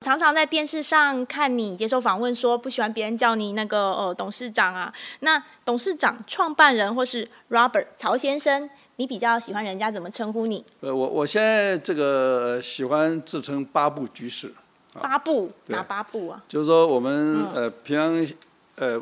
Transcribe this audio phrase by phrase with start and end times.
[0.00, 4.90] 常常在电视上看你接受访问，说不喜欢别人叫你那个呃董事长啊。
[5.20, 10.64] 那董事长、创办人或是 Robert 曹先生，你比较喜欢人家怎么称呼你？
[10.80, 14.54] 呃，我我现在这个喜欢自称八部居士。
[14.94, 15.52] 八部？
[15.66, 16.42] 哪八部啊？
[16.48, 18.36] 就是说我们、嗯、呃平常
[18.76, 18.98] 呃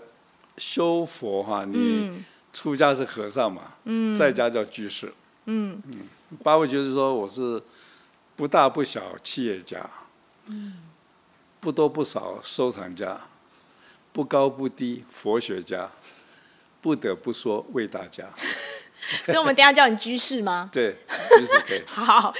[0.56, 5.14] 修佛哈，你出家是和尚嘛，嗯、在家叫居士。
[5.44, 6.00] 嗯嗯，
[6.42, 7.62] 八部就是说我是
[8.34, 9.88] 不大不小企业家。
[10.46, 10.74] 嗯。
[11.60, 13.20] 不多不少，收藏家；
[14.12, 15.90] 不高不低，佛学家。
[16.80, 18.24] 不得不说，为大家。
[19.26, 20.70] 所以，我们等下叫你居士吗？
[20.72, 20.96] 对，
[21.36, 21.82] 居士可以。
[21.88, 22.32] 好，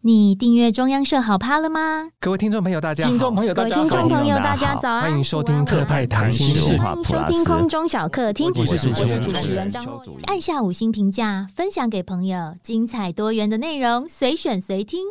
[0.00, 2.08] 你订阅中央社好趴了吗？
[2.18, 3.10] 各位听众朋友，大家好！
[3.10, 3.82] 听众朋友，大家好！
[3.82, 5.02] 听众朋友，大家早安！
[5.02, 8.50] 欢迎收听特派谈心事，欢迎收听空中小客厅。
[8.56, 10.18] 我是主持人，主持人张若昀。
[10.24, 15.04] 按下五星评价，分享给朋友，精彩多元的内容，随选随听。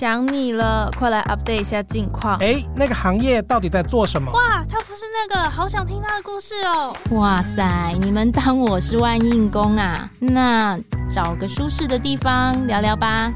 [0.00, 2.38] 想你了，快来 update 一下近况。
[2.38, 4.32] 哎，那个行业到底在做什么？
[4.32, 6.96] 哇，他不是那个，好想听他的故事哦。
[7.10, 10.08] 哇塞，你们当我是万应公啊？
[10.18, 10.78] 那
[11.12, 13.30] 找个舒适的地方聊聊吧。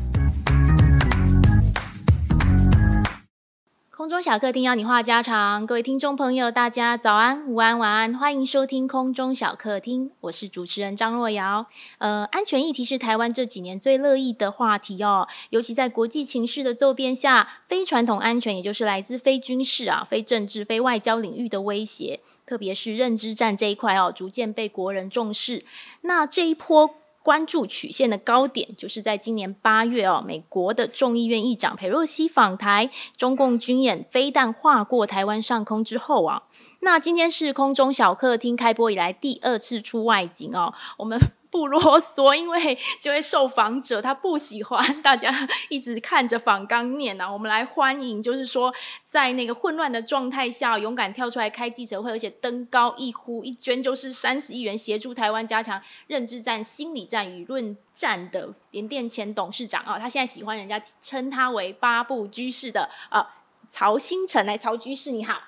[3.96, 11.64] 空中小客厅邀你话家常，各位听众朋友，大家早安、午安、晚安，欢迎收听空中小客厅，我是主持人张若瑶。
[11.98, 25.64] 呃，安全议题是台湾这几年最热议的话题哦，尤其在国际情势的骤变下，非传统安全，也就是来自非军事啊、非政治、非外交领域的威胁，特别是认知战这一块哦，逐渐被国人重视。
[26.00, 26.96] 那这一波。
[27.24, 36.42] 关注曲线的高点，就是在今年八月哦，美国的众议院议长佩洛西访台，中共军演飞弹划过台湾上空之后啊，
[36.80, 41.18] 那今天是空中小客厅开播以来第二次出外景哦，我们。
[41.54, 45.32] 不啰嗦， 因为这位受访者他不喜欢大家
[45.68, 47.30] 一直看着访纲念啊。
[47.30, 48.74] 我们来欢迎，就是说
[49.08, 59.96] 在那个混乱的状态下，勇敢跳出来开记者会，而且登高一呼一捐就是三十亿元协助台湾加强认知战、心理战、舆论战的联电前董事长啊。
[59.96, 63.24] 他现在喜欢人家称他为八部居士的啊，
[63.70, 65.40] 曹兴诚，来，曹居士你好。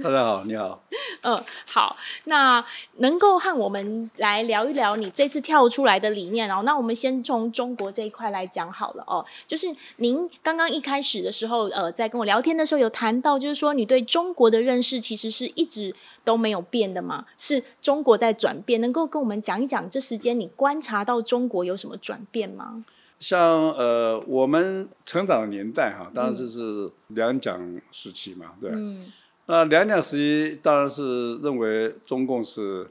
[0.00, 0.80] 大家好，你好。
[1.22, 2.64] 嗯，好，那
[2.98, 6.62] 能够和我们来聊一聊你这次跳出来的理念哦。
[6.64, 9.24] 那我们先从中国这一块来讲好了哦。
[9.48, 9.66] 就是
[9.96, 15.92] 您刚刚一开始的时候，呃，在跟我聊天的时候有谈到，就是说你对中国的认识其实是一直
[16.22, 17.26] 都没有变的嘛？
[17.36, 22.84] 是中国在转变，能够跟我们讲一讲这时间你观察到中国有什么转变吗？
[23.18, 27.60] 像呃，我们成长的年代哈，当然就是两蒋
[27.90, 28.70] 时期嘛，对。
[28.72, 29.04] 嗯
[29.50, 32.86] 那两蒋时期当然是认为中共是，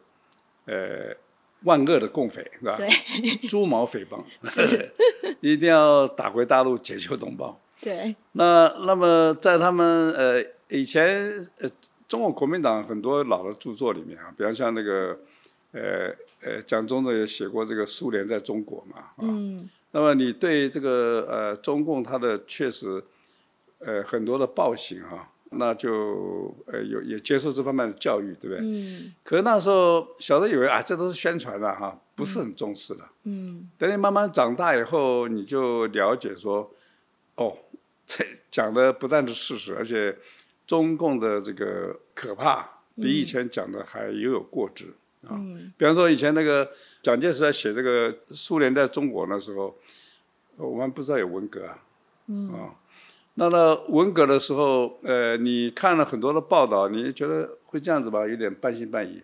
[0.65, 1.15] 呃，
[1.63, 2.75] 万恶的共匪，是吧？
[2.75, 2.89] 对，
[3.47, 4.91] 猪毛匪帮， 是
[5.39, 7.59] 一定要打回大陆解救同胞。
[7.79, 8.15] 对。
[8.31, 11.07] 那那么在他们呃以前
[11.59, 11.69] 呃
[12.07, 15.19] 中国国民党很多老的著作里面啊，比方像那个
[15.73, 19.13] 呃呃蒋中正也写过这个苏联在中国嘛，啊。
[19.19, 19.69] 嗯。
[19.91, 23.03] 那么你对这个呃中共他的确实
[23.77, 25.29] 呃很多的暴行哈。
[25.51, 28.59] 那就呃有也接受这方面的教育，对不对？
[28.61, 29.13] 嗯。
[29.23, 33.03] 可是那时候小时候以为啊，这都是宣传了哈，不是很重视的。
[33.23, 33.69] 嗯。
[33.77, 36.69] 等你慢慢长大以后，你就了解说，
[37.35, 37.57] 哦，
[38.05, 40.17] 这讲的不但是事实，而且
[40.65, 44.93] 中共的这个可怕比以前讲的还犹有过之
[45.23, 45.31] 啊。
[45.31, 45.71] 嗯。
[45.77, 46.69] 比方说以前那个
[47.01, 49.77] 蒋介石在写这个苏联在中国那时候，
[50.57, 51.83] 我们不知道有文革啊。
[52.27, 52.49] 嗯。
[52.53, 52.75] 啊。
[53.39, 58.27] 那到文革的时候，呃，你看了很多的报道，你觉得会这样子吧？
[58.27, 59.21] 有点半信半疑。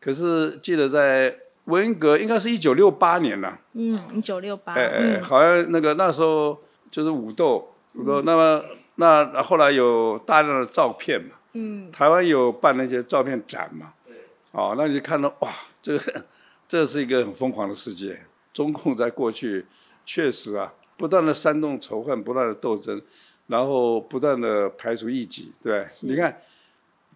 [0.00, 3.58] 可是记得在文革，应该是一九六八年了。
[3.74, 4.72] 嗯，一九六八。
[4.72, 6.58] 哎哎，好像那个那时候
[6.90, 8.22] 就是武斗，武斗。
[8.22, 11.36] 那么那后来有大量的照片嘛。
[11.52, 11.92] 嗯。
[11.92, 13.92] 台湾有办那些照片展嘛。
[14.06, 14.16] 对。
[14.52, 15.50] 哦，那你就看到哇，
[15.82, 16.24] 这个
[16.66, 18.22] 这是一个很疯狂的世界。
[18.54, 19.66] 中共在过去
[20.06, 23.02] 确实啊，不断的煽动仇恨，不断的斗争。
[23.46, 26.40] 然后不断的排除异己，对，你看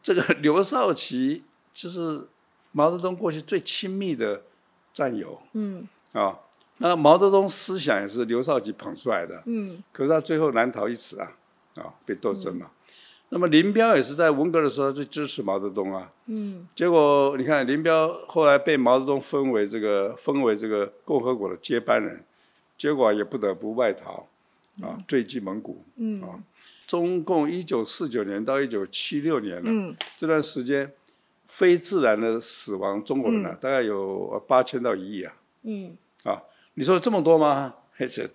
[0.03, 1.43] 这个刘少奇
[1.73, 2.29] 就是
[2.73, 4.43] 毛泽东过去最亲密的
[4.93, 6.39] 战友，嗯，啊，
[6.77, 11.33] 那毛泽东思想也是刘少奇捧出来的，嗯，可是他最后难逃一死啊，
[11.77, 12.67] 啊，被斗争嘛。
[12.67, 12.95] 嗯、
[13.31, 22.23] 那么林彪也是在文革的时候最支持毛泽东啊，嗯，结果你看林彪后来被毛泽东封为这个封为这个共和国的接班人，
[22.77, 24.29] 结果也不得不外逃。
[24.83, 25.85] 啊，坠机蒙古。
[25.97, 26.43] 嗯，啊，
[26.87, 30.93] 中共一九四九年到一九七六年呢，嗯，这段时间
[31.47, 35.35] 非自然的死亡中国人呢，嗯、大概有八千到一亿啊。
[35.63, 36.43] 嗯，啊，
[36.75, 37.75] 你说这么多吗？
[37.93, 38.31] 还 是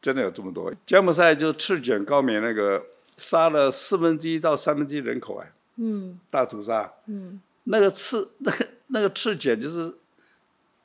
[0.00, 0.72] 真的有这么多。
[0.84, 2.84] 柬埔寨就赤柬高棉那个
[3.16, 9.94] 杀了四分之一到三分之一人口哎，嗯，大屠杀，嗯，那个赤 那个那个赤柬就是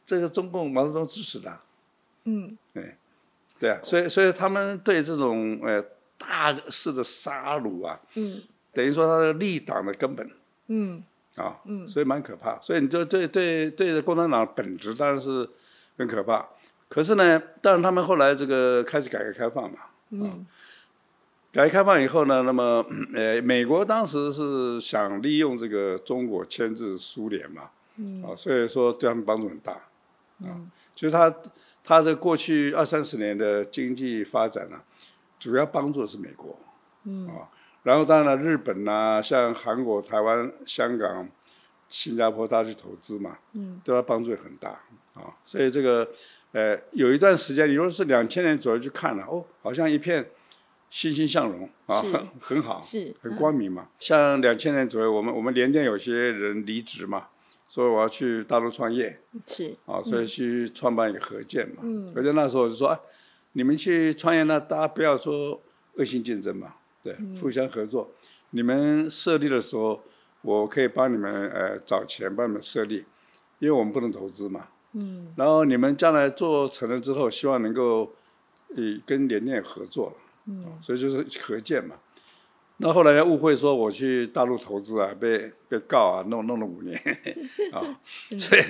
[0.05, 1.59] 这个中共毛泽东支持的，
[2.25, 2.57] 嗯，
[3.63, 5.81] 对，啊，所以所以他们对这种呃
[6.17, 8.41] 大肆的杀戮啊，嗯，
[8.73, 10.29] 等于说他的立党的根本，
[10.67, 11.01] 嗯，
[11.37, 12.59] 啊，嗯，所以蛮可怕。
[12.59, 15.49] 所以你就对对对着共产党的本质当然是
[15.97, 16.45] 很可怕。
[16.89, 19.77] 可是呢，当然他们后来这个开始改革开放嘛，
[20.09, 20.45] 嗯，
[21.53, 29.71] 改革开放以后呢，那么呃，美国当时是想利用这个中国牵制苏联嘛，嗯，啊，所以说对他们帮助很大，
[30.41, 30.59] 啊，
[30.93, 31.33] 其实他
[31.83, 34.81] 他这过去二三十年的经济发展呢，
[35.37, 36.57] 主要帮助的是美国，
[37.03, 37.49] 嗯，啊，
[37.83, 41.27] 然后当然了，日本呐，像韩国、台湾、香港、
[41.87, 44.69] 新加坡，他去投资嘛，嗯，对他帮助也很大，
[45.13, 46.09] 啊，所以这个。
[46.53, 50.23] 呃，有一段时间，你如果是两千年左右去看了，哦，好像一片
[50.87, 53.87] 欣欣向荣啊，很 很好，是很光明嘛。
[53.97, 57.29] 像两千年左右，我们我们联电有些人离职嘛，
[57.73, 59.75] 说我要去大陆创业，是。
[59.87, 61.77] 啊，所以去创办一个合建嘛。
[61.81, 62.99] 嗯，合建那时候就说，啊，
[63.53, 65.59] 你们去创业，呢大家不要说
[65.95, 68.11] 恶性竞争嘛，对，互相合作。
[68.51, 70.03] 你们设立的时候，
[70.43, 73.05] 我可以帮你们呃找钱帮你们设立，
[73.57, 74.67] 因为我们不能投资嘛。
[74.91, 78.13] 嗯，然后你们将来做成了之后，希望能够，
[78.75, 80.15] 呃，跟联电合作，
[80.45, 81.95] 嗯，所以就是合建嘛。
[82.77, 86.97] 那后来误会说我去大陆投资啊，被被告啊，弄弄了五年，
[87.71, 87.95] 啊、哦，
[88.37, 88.63] 所以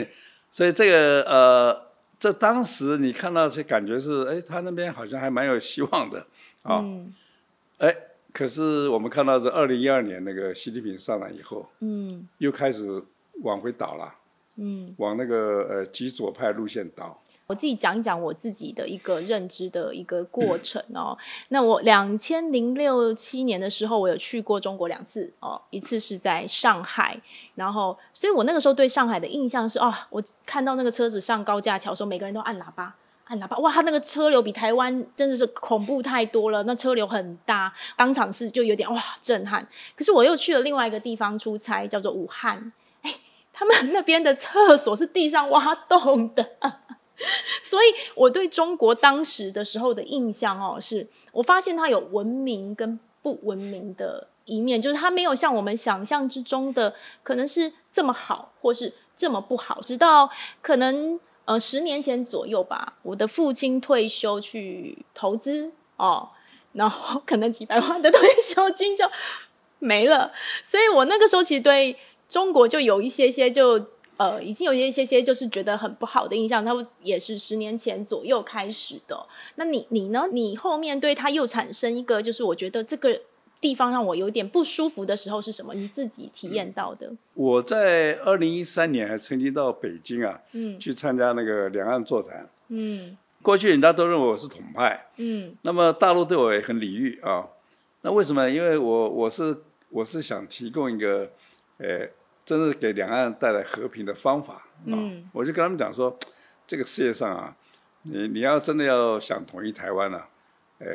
[0.50, 1.88] 所以这个呃，
[2.20, 6.20] 这当时你看到这感觉是，哎，他那边好像还蛮有希望的，
[6.64, 7.14] 啊、哦，嗯、
[7.78, 7.96] 哎，
[8.34, 13.02] 可是我们看到这二零一二年那个习近平上来以后，嗯，又开始
[13.42, 14.16] 往回倒了。
[14.56, 17.20] 嗯，往那个呃极左派路线倒。
[17.46, 21.18] 我自己讲一讲我自己的一个认知的一个过程哦。
[21.18, 27.20] 嗯、那我两千零六七年的时候，我有去过中国两次哦，一次是在上海，
[27.56, 32.96] 然后，所以我那个时候对上海的印象是，哦，我看到那个车子上高架桥的时候，每个人都按喇叭，
[33.26, 39.68] 按喇叭，哇，他那个车流比台湾真的是恐怖太多了，那车流很大，当场是就有点哇震撼。
[39.96, 42.72] 可是我又去了另外一个地方出差，叫做武汉。
[43.56, 46.54] 他们那边的厕所是地上挖洞的，
[47.64, 59.80] 所以我对中国当时的时候的印象哦，是我发现它有文明跟不文明的一面，就是它没有像我们想象之中的可能是这么好，或是这么不好。
[59.82, 60.30] 直到
[60.62, 66.30] 可能呃十年前左右吧，我的父亲退休去投资哦，
[66.74, 69.06] 然后可能几百万的退休金就
[69.80, 70.32] 没了，
[70.64, 71.98] 所以我那个时候其实对。
[72.30, 73.78] 中国就有一些些就
[74.18, 76.72] 呃，已经有一些些就是觉得很不好的印象，它
[77.02, 79.26] 也是十年前左右开始的。
[79.56, 80.28] 那你你呢？
[80.32, 83.20] 你后面对它又产生一个，就是我觉得这个
[83.60, 85.74] 地方让我有点不舒服的时候是什么？
[85.74, 87.12] 你自己体验到的？
[87.34, 97.48] 我在二零一三年还曾经到北京啊，嗯，去参加那个两岸座谈，嗯，过去人家都认为我是统派，嗯，那么大陆对我也很礼遇啊。
[98.02, 98.48] 那为什么？
[98.48, 99.58] 因为我我是
[99.90, 101.32] 我是想提供一个，
[101.80, 102.08] 呃。
[102.46, 104.66] 真是给两岸带来和平的方法啊！
[104.88, 106.18] 嗯、我就跟他们讲说，
[106.68, 107.56] 这个世界上啊，
[108.02, 110.28] 你你要真的要想统一台湾呢、啊，
[110.80, 110.88] 呃，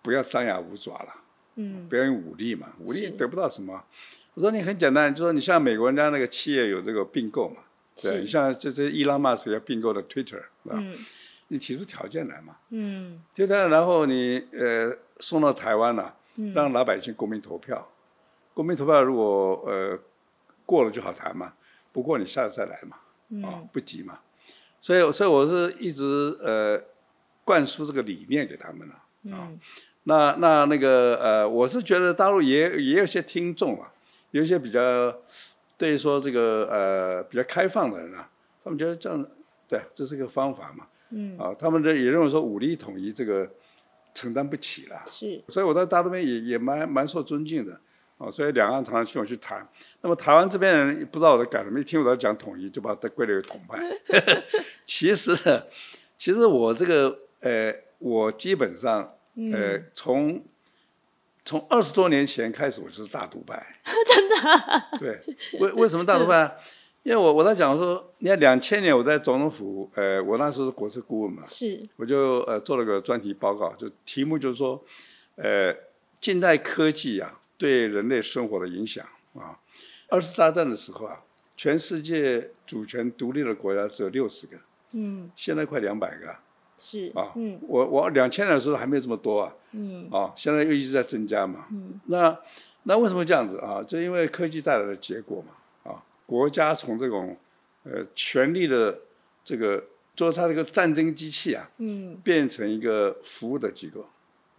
[0.00, 1.14] 不要张牙舞爪了，
[1.56, 3.84] 嗯，不要用武力嘛，武力得不到什么。
[4.32, 7.56] 我说你很简单，就说你像美国人家那个企业有这个并购嘛，
[8.00, 10.76] 对，你像这这伊朗马斯要并购的 Twitter，是吧？
[10.76, 10.96] 嗯、
[11.48, 16.16] 你提出条件来嘛，嗯，对的，然后你呃送到台湾了、啊，
[16.54, 17.92] 让老百姓公民投票，嗯、
[18.54, 19.98] 公民投票如果呃。
[20.68, 21.54] 过了就好谈嘛，
[21.92, 22.98] 不过你下次再来嘛，
[23.48, 24.18] 啊、哦，不急嘛，
[24.78, 26.04] 所以所以我是一直
[26.42, 26.78] 呃
[27.42, 29.48] 灌输这个理念给他们了啊。
[30.04, 33.90] 那那那个呃，我是觉得大陆也也有些听众啊，
[34.32, 35.18] 有一些比较
[35.78, 38.28] 对于说这个呃比较开放的人啊，
[38.62, 39.26] 他们觉得这样
[39.66, 43.50] 对，这是个方法嘛，嗯，啊，他们这也认为说武力统一这个
[44.12, 47.80] 承担不起了，是，所以我在大陆边也也蛮蛮受尊敬的。
[48.18, 49.64] 哦，所以两岸常常请我去谈。
[50.00, 53.78] 那么台湾这边人不知道我在干什么，一听我在讲统一，就把它归类为统派。
[54.84, 55.36] 其实，
[56.16, 59.08] 其实我这个呃，我基本上
[59.52, 60.42] 呃，从
[61.44, 63.64] 从二十多年前开始，我就是大独派。
[64.04, 64.84] 真的？
[64.98, 65.60] 对。
[65.60, 66.56] 为为什么大独派？
[67.04, 74.84] 因为我我在讲说，你看两千年我在总统府，呃，我那时候是国策顾问嘛，是，我就呃做了个专题报告，就题目就是说，
[75.36, 75.72] 呃，
[76.20, 77.38] 近代科技啊。
[77.58, 79.58] 对人类生活的影响啊，
[80.08, 81.20] 二次大战的时候啊，
[81.56, 84.56] 全世界主权独立的国家只有六十个，
[84.92, 86.36] 嗯，现在快两百个，
[86.78, 92.38] 是啊，嗯，我我两千年的时候还没有这么多啊，嗯，啊，现在又一直在增加嘛，嗯，那
[92.84, 93.82] 那为什么这样子啊？
[93.82, 97.36] 就因为科技带来的结果嘛，啊，国家从这种
[97.82, 99.00] 呃权力的
[99.42, 99.84] 这个
[100.14, 104.08] 做它这个战争机器啊，嗯，变成一个服务的机构，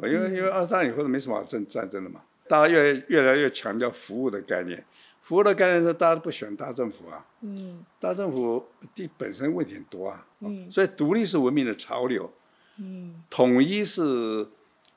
[0.07, 4.83] 因为因为二战以后没什么好战战争了嘛，大家越越来越强调服务的概念。
[5.21, 8.65] 服务的概念是大家都不喜欢大政府啊，嗯，大政府
[8.95, 12.31] 地本身问题很多啊，嗯，所以独立是文明的潮流，
[12.77, 14.47] 嗯，统一是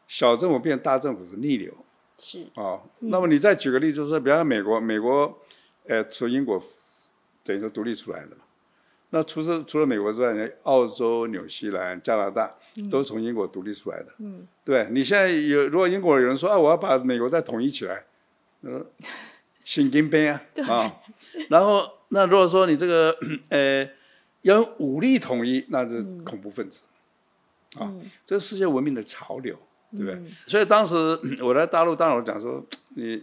[0.07, 1.75] 小政府变大政府是逆流，
[2.19, 2.47] 是。
[2.55, 5.39] 啊，那么你再举个例子，就是说，比方说美国，美国，
[5.89, 6.63] 呃，从英国
[7.43, 8.42] 等于说独立出来的嘛，
[9.13, 12.53] 那除了除了美国之外，澳洲、纽西兰、加拿大
[12.91, 18.05] 都是从英国独立出来的，嗯，对，你现在有如果英国有人说啊，我要把美国再统一起来，
[18.63, 18.85] 嗯。
[19.65, 20.43] 神经病啊！
[20.67, 20.97] 啊，
[21.49, 23.17] 然后那如果说你这个
[23.49, 23.89] 呃
[24.41, 26.83] 要用武力统一，那是恐怖分子，
[27.79, 27.95] 嗯、啊，
[28.27, 29.57] 这是世界文明的潮流，
[29.93, 30.15] 对不对？
[30.15, 30.97] 嗯、所以当时
[31.47, 32.61] 我在大陆，当然我讲说
[32.97, 33.23] 你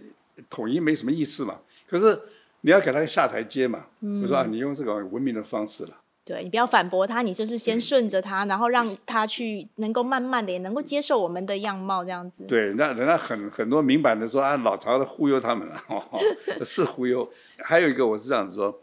[0.49, 2.17] 统一没什么意思嘛，可是
[2.61, 5.91] 你要给他下台阶嘛，嗯、我说啊，你用这个文明的方式了。
[6.25, 12.43] 对，你不要反驳他，你就是先顺着他，嗯、然后让他去能够慢慢的也能够接受我们的样貌这样子。
[12.47, 16.19] 对，那人家很很多明白的说啊，老曹的忽悠他们了， 哦，
[16.63, 17.27] 是忽悠。
[17.63, 18.79] 还有一个我是这样子说，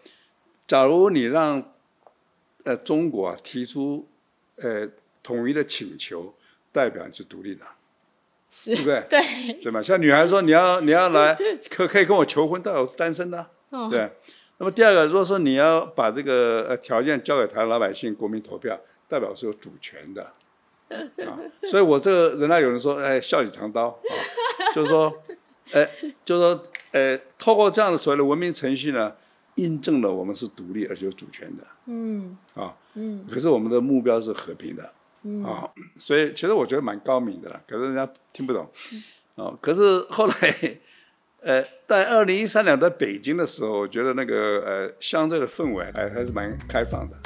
[0.66, 1.62] 假如你让
[2.64, 4.08] 呃中国啊提出
[4.56, 4.88] 呃
[5.22, 6.34] 统一的请求，
[6.72, 7.64] 代表你是独立的，
[8.50, 9.06] 是对不对？
[9.08, 9.80] 对，对嘛？
[9.80, 11.38] 像女孩说你要你要来
[11.70, 14.10] 可可以跟我求婚，但我单身的，哦、对。
[14.58, 20.32] 那么第二个，如果说你要把这个呃条件交给台湾老百姓国民投票，代表是有主权的，
[21.26, 21.36] 啊，
[21.68, 24.00] 所以我这个人家有人说，哎，笑里藏刀啊，
[24.74, 25.12] 就是说，
[25.72, 25.86] 哎，
[26.24, 29.12] 就是说，哎，透过这样的所谓的文明程序呢，
[29.56, 34.90] 印证了我们是独立而且有主权的，嗯，啊，嗯，可是我们的目标是和平的，
[35.24, 38.66] 嗯，啊，所以其实我觉得蛮高明的了，可是人家听不懂，
[39.34, 40.80] 啊，可是后来。
[41.42, 47.16] 呃，在二零一三年在北京的时候，我觉得那个呃，相对的氛围还还是蛮开放的。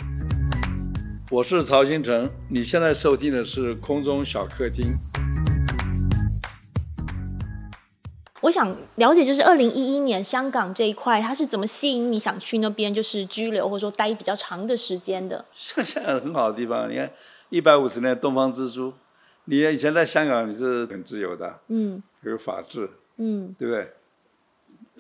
[1.31, 4.97] 我是曹新成，你现在收听的是空中小客厅。
[8.43, 15.45] 我想了解，就是二零一一年香港这一块，它是怎么吸引你想去那边，就是居留或者说待比较长的时间的？
[15.55, 17.11] 香港很好的地方，你看
[17.49, 18.93] 一百五十年东方之珠，
[19.45, 23.93] 你以前在香港你是很自由的，嗯，有法治，嗯，对不对？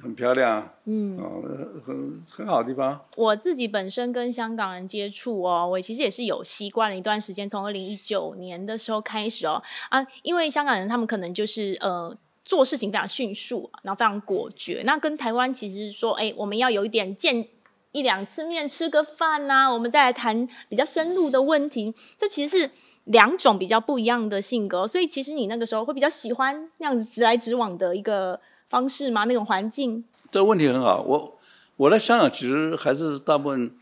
[0.02, 1.42] 很漂亮，嗯，哦，
[1.86, 3.00] 很很好的地方。
[3.16, 14.82] 我自己本身跟香港人接触哦，我其实也是有习惯了一段时间，从二零一九年的时候开始哦，啊，因为香港人他们可能就是呃做事情非常迅速，然后非常果决。
[14.84, 17.46] 那跟台湾其实说，哎，我们要有一点见
[17.92, 21.94] 一两次面，吃个饭呐、啊，我们再来谈比较深入的问题。
[22.16, 22.70] 这其实是
[23.04, 28.40] 两种比较不一样的性格，所以其实你那个时候会比较喜欢那样子直来直往的一个。
[28.70, 29.24] 方式吗？
[29.24, 30.02] 那种环境？
[30.30, 31.02] 这个问题很好。
[31.02, 31.38] 我
[31.76, 33.76] 我在香港其实还是大部分，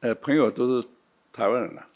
[0.00, 0.88] 呃，朋友都是
[1.32, 1.86] 台湾人了。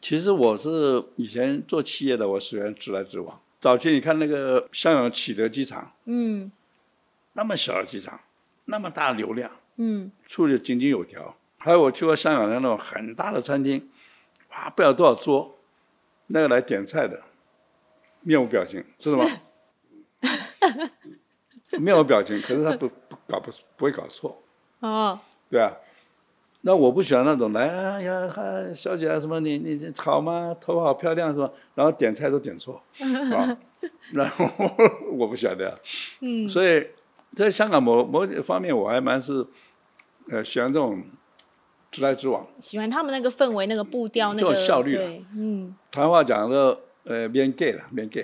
[0.00, 3.40] 其实我是以前做企业的，我喜欢直来直往。
[3.60, 6.50] 早期你看那个香港启德机场，嗯，
[7.34, 8.18] 那么小的机场，
[8.64, 11.36] 那么大的流量，嗯，处理井井有条。
[11.58, 13.88] 还有我去过香港的那种很大的餐厅，
[14.50, 15.58] 哇，不知道多少桌，
[16.26, 17.22] 那个来点菜的，
[18.22, 19.26] 面无表情，知道吗？
[21.78, 24.42] 没有表情，可是他不不搞不不会搞错，
[24.80, 25.18] 哦，
[25.50, 25.72] 对啊，
[26.62, 28.28] 那我不喜欢那种来啊呀，
[28.74, 30.54] 小姐啊什么你你好吗？
[30.60, 31.50] 头发好漂亮是吧？
[31.74, 33.56] 然后点菜都点错， 啊，
[34.12, 34.46] 然后
[35.12, 35.74] 我不喜欢这样，
[36.20, 36.86] 嗯，所以
[37.34, 39.44] 在香港某某方面我还蛮是，
[40.30, 41.02] 呃，喜欢这种
[41.90, 48.22] 直来直往，喜欢他们那个氛围、那个步调、那个效率，对，嗯，谈话讲的呃，变 gay 了，免给。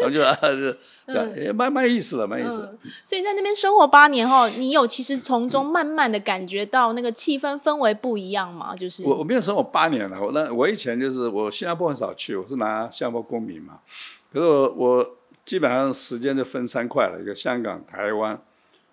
[0.00, 2.76] 然后就啊，就也蛮蛮有意思的，蛮有意思的。
[3.04, 8.74] 所以在那边生活八年后，你有其实从中慢慢的感觉到那个气氛氛围不一样吗？
[8.74, 13.80] 就是我我没有生活八年了，我那我以前就是我新加坡很少去，我是拿新加坡公民嘛。
[14.32, 18.40] 可是我我基本上时间就分三块了，一个香港、台湾。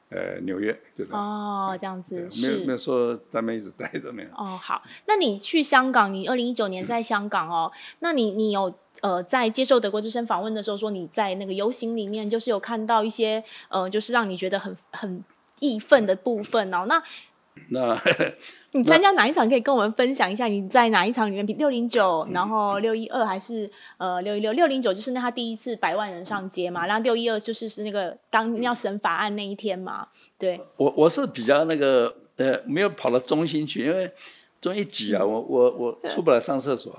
[0.10, 0.72] 呃，纽约？
[1.12, 4.30] 哦，这样子没有没有说在那边一直待着没有。
[4.30, 15.24] 哦，好，那你去香港，你二零一九年在香港哦，嗯、那你你有呃在接受德国之声访问的时候说你在那个游行里面就是有看到一些呃就是让你觉得很很
[15.60, 17.04] 义愤的部分哦，那。
[17.70, 18.00] 那
[18.72, 19.48] 你参加哪一场？
[19.50, 20.46] 可以跟我们分享一下？
[20.46, 21.46] 你在哪一场里面？
[21.58, 24.52] 六零九，然后六一二还是呃六一六？
[24.54, 30.08] 六零九就是那他第一次百万人上街嘛，然后六一二就是是那个当要审法案那一天嘛。
[30.38, 34.12] 对，我我是比较那个呃没有跑到中心去，因为
[34.62, 36.94] 这么一挤啊，我我我出不来上厕所，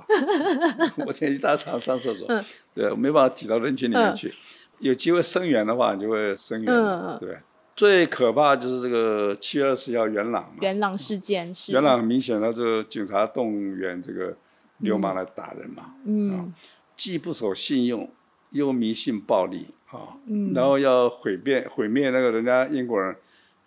[1.07, 2.27] 我天一大场上厕所，
[2.75, 4.35] 对，我没办法挤到人群里面去。
[4.81, 6.73] 有机会声援的话，就会声援，
[7.19, 7.37] 对。
[7.79, 11.71] 最可怕就是这个七月二十号元朗嘛，元朗事件是。
[11.71, 14.37] 元朗很明显，他这个警察动员这个
[14.79, 16.53] 流氓来打人嘛，嗯，
[16.97, 18.11] 既不守信用，
[18.51, 20.53] 又迷信暴力啊，嗯。
[20.53, 23.15] 然后要毁灭毁灭那个人家英国人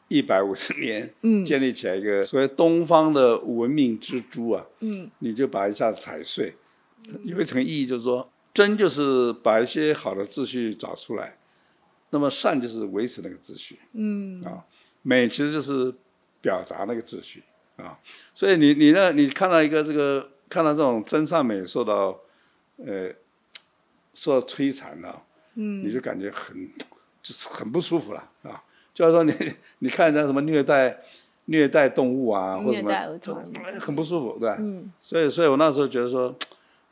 [0.10, 1.14] 一百五十年
[1.46, 6.54] 建立起来一个所谓东方的文明之珠啊，嗯，你就把一下子踩碎，
[7.24, 11.38] 有一层意义就是说，真就是把一些好的秩序找出来。
[12.12, 14.42] 那么善就是维持那个秩序，嗯。
[14.44, 14.64] 啊，
[15.02, 15.92] 美其实就是
[16.42, 17.42] 表达那个秩序
[17.78, 17.98] 啊，
[18.34, 22.20] 所以你你呢，你看到一个这个看到这种真善美受到
[22.78, 23.10] 呃
[24.14, 25.24] 受到摧残了，
[25.56, 26.70] 嗯，你就感觉很
[27.24, 28.62] 就是很不舒服了啊，
[28.94, 29.34] 就是说你
[29.80, 31.00] 你看人家什么虐待
[31.46, 33.44] 虐待动物啊，或者什么，虐待儿童，
[33.80, 34.58] 很不舒服，对吧？
[34.60, 36.36] 嗯，所以所以我那时候觉得说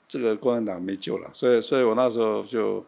[0.07, 2.83] 这个共产党没救了，所以所以我那时候就。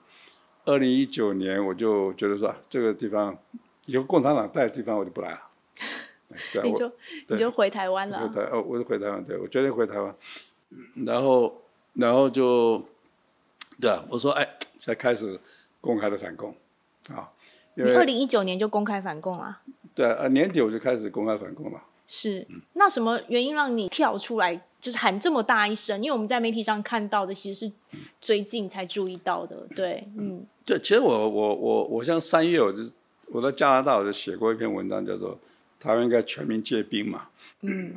[0.65, 3.37] 二零一九年，我就觉得说，这个地方
[3.85, 5.39] 有共产党在的地方，我就不来了。
[6.53, 6.91] 对，你就
[7.27, 8.27] 你就回台湾了。
[8.27, 10.15] 回台哦，我就回台湾，对，我决定回台湾。
[11.05, 11.61] 然后，
[11.93, 12.85] 然后就，
[13.81, 14.47] 对啊，我说，哎，
[14.79, 15.39] 才开始
[15.81, 16.55] 公开的反共
[17.09, 17.29] 啊。
[17.73, 19.59] 你二零一九年就公开反共了？
[19.93, 21.81] 对啊，年底我就开始公开反共了。
[22.07, 24.61] 是，那什么原因让你跳出来？
[24.81, 27.71] 就是喊这么大一声，因为我们在媒体上看到的其实是
[28.19, 32.83] 最近才注意到的，对，嗯，对，其实我我我我像三月我就
[33.27, 35.37] 我在加拿大我就写过一篇文章，叫做
[35.79, 37.27] 台湾应该全民皆兵嘛，
[37.61, 37.95] 嗯，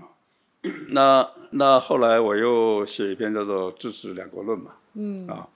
[0.90, 5.48] 那那后来我又写一篇叫做支持两国论嘛，嗯啊，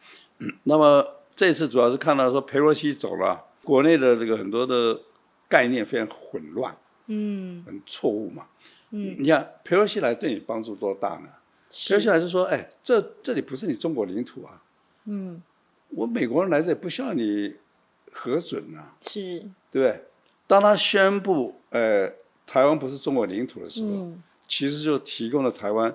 [0.63, 4.99] 那么这次主要是看到说裴洛西走了，国内的这个很多的
[5.47, 6.75] 概念非常混乱，
[7.07, 8.47] 嗯，很错误嘛。
[8.91, 11.29] 嗯，你看佩洛西来对你帮助多大呢？
[11.71, 14.63] 佩洛西来是说，哎，这这里不是你中国领土啊，
[15.05, 15.43] 嗯，
[15.91, 17.57] 我美国人来这也不需要你
[18.13, 20.05] 核准啊，是，对不对？
[20.47, 22.11] 当他宣布，呃，
[22.47, 25.95] 台湾不是中国领土的时候，嗯，其实就提供了台湾，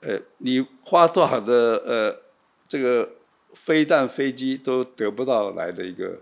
[0.00, 2.20] 呃，你花多少的呃
[2.68, 3.08] 这个
[3.54, 6.20] 飞弹飞机都得不到来的一个，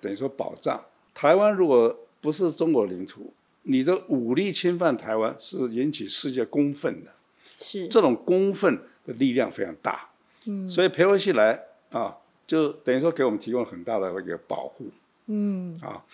[0.00, 0.84] 等于说保障。
[1.14, 7.12] 台湾如果不是中国领土，你的武力侵犯台湾是引起世界公愤的，
[7.58, 7.86] 是。
[7.88, 10.08] 这种公愤的力量非常大，
[10.46, 14.86] 嗯，所以佩洛西来啊，就等于说给我们提供了很大的一个保护，
[15.26, 16.04] 嗯，啊，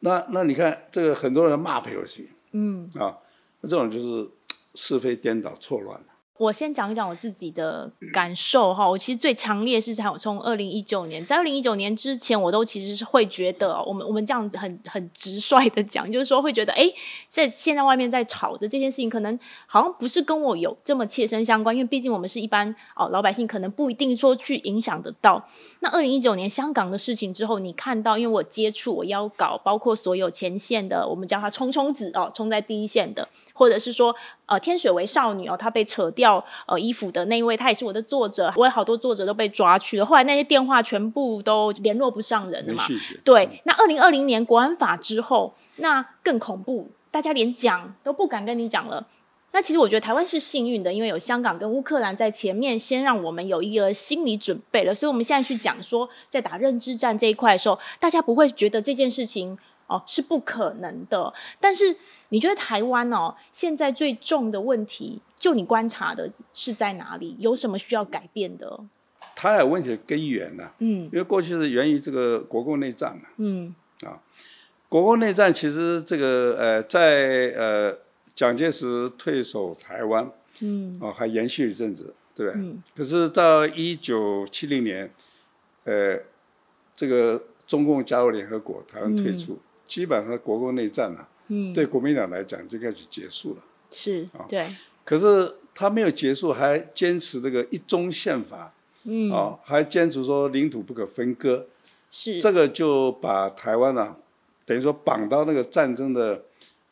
[0.00, 3.16] 那那你看这个很多人骂佩洛西，嗯，啊，
[3.60, 4.28] 那这种就是
[4.74, 6.00] 是非颠倒错乱。
[6.38, 16.88] 我先讲一讲我自己的感受哈，我其实最强烈是从从二零一九年，在二零一九年之前，我都其实是会觉得，我们我们这样很很直率的讲，就是说会觉得，哎，
[17.28, 25.44] 在现在外面在吵的这件事情，可能好像不是跟我有这么切身相关，因为毕竟我们是一般哦老百姓，可能不一定说去影响得到。
[25.80, 34.14] 那二零一九年香港的事情之后，你看到，因为我接触我邀稿，包括所有前线的，我们叫他冲冲子哦，冲在第一线的，或者是说。
[34.48, 38.52] 呃，天水围少女哦，她被扯掉呃衣服的那一位，她也是我的作者。
[38.56, 42.84] 我有好多作者都被抓去了，后来那些电话全部都联络不上人了嘛。
[43.22, 49.06] 对，那二零二零年国安法之后，那更恐怖，大家连讲都不敢跟你讲了。
[49.50, 54.94] 那其实我觉得台湾是幸运的，因为有香港跟乌克兰在前面，先让我们有一个心理准备了。
[54.94, 59.58] 所以我们现在去讲说，在打认知战这一块的时候，大家不会觉得这件事情
[59.88, 61.96] 哦是不可能的，但是。
[62.30, 67.34] 你觉得台湾哦，现在最重的问题，就你观察的是在哪里？
[67.38, 68.80] 有什么需要改变的？
[69.34, 70.70] 台海问题的根源呢？
[70.80, 73.22] 嗯，因为过去是源于这个国共内战嘛。
[73.38, 73.74] 嗯，
[74.04, 74.20] 啊，
[74.90, 77.96] 国共内战其实这个呃，在呃
[78.34, 82.60] 蒋介石退守台湾，嗯，哦，还延续一阵子，对不对？
[82.60, 82.82] 嗯。
[82.94, 85.10] 可是到一九七零年，
[85.84, 86.18] 呃，
[86.94, 91.28] 这个中共加入联合国，台湾退出，嗯、基本上国共内战啊。
[91.50, 94.66] 嗯，对国民党来讲就开始结束了，是啊，对。
[95.02, 98.70] 可是他没有结束，还坚持这个一中宪法，
[99.04, 101.66] 嗯，啊，还坚持说领土不可分割，
[102.10, 102.38] 是。
[102.38, 104.16] 这个就把台湾呢、啊，
[104.66, 106.44] 等于说绑到那个战争的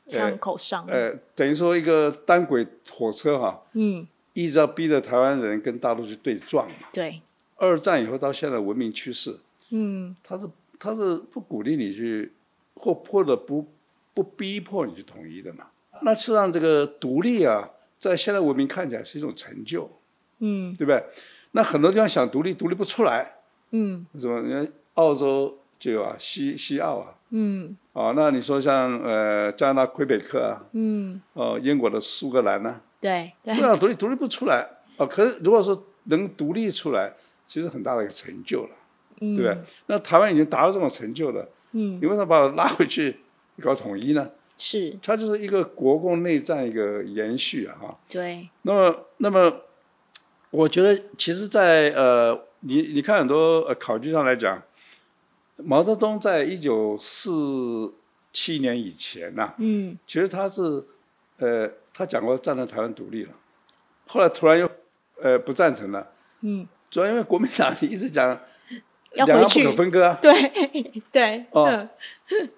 [0.08, 7.20] 枪口上，呃，等于说一个单轨火车哈、啊，嗯，一直要逼着台湾人跟大陆去对撞嘛，对。
[7.56, 12.32] 二战以后到现在文明趋势，嗯，他是他是不鼓励你去
[12.76, 13.66] 或或者不。
[14.16, 15.66] 不逼迫你去统一的嘛？
[16.00, 19.90] 那实际上这个独立啊，在现代文明看起来是一种成就，
[20.38, 21.04] 嗯，对不对？
[21.50, 23.34] 那很多地方想独立，独立不出来，
[23.72, 24.40] 嗯，什么？
[24.40, 35.04] 你看澳洲就有啊，西西澳啊，嗯，啊，那你说像呃加拿大魁北克啊，嗯，哦、呃，英国的苏格兰呢、啊，对对，共产党独立独立不出来啊。
[35.04, 37.12] 可是如果说能独立出来，
[37.44, 38.70] 其实很大的一个成就了，
[39.20, 39.62] 嗯、对不对？
[39.88, 41.46] 那台湾已经达到这种成就了，
[41.78, 43.14] 嗯，你为什么把我拉回去
[43.60, 44.30] 搞统一呢？
[44.56, 47.98] 是，它就是一个国共内战一个延续啊，哈。
[48.08, 48.48] 对。
[48.62, 49.60] 那么，那么，
[50.48, 54.62] 我觉得其实在，在呃，你你看很多呃考据上来讲，
[55.56, 57.92] 毛泽东在一九四
[58.32, 60.82] 七年以前呐、啊，嗯，其实他是
[61.36, 63.32] 呃，他讲过赞成台湾独立了，
[64.06, 64.66] 后来突然又
[65.20, 66.10] 呃不赞成了，
[66.40, 68.40] 嗯，主要因为国民党一直讲。
[69.24, 70.18] 两岸不可分割啊！
[70.20, 70.32] 对
[71.10, 71.88] 对哦，嗯、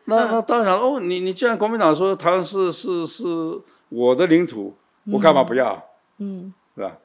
[0.05, 3.25] 那那当然了哦，你你既然国民党说台湾是是是
[3.89, 4.75] 我的领土，
[5.13, 5.83] 我干嘛不要？
[6.19, 6.99] 嗯，是吧？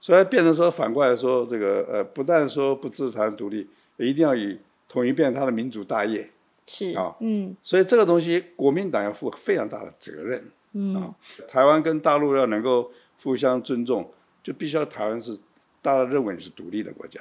[0.00, 6.30] 所以变成说反过来说，这个呃，不但说不支持台湾独立，一定要以统一变成他的民族大业。
[6.66, 10.50] 是啊，哦、嗯，所以这个东西国民党要负非常大的责任。
[10.74, 11.14] 嗯、哦，
[11.48, 12.92] 台湾跟大陆要能够
[13.22, 15.36] 互相尊重，就必须要台湾是
[15.80, 17.20] 大家认为你是独立的国家。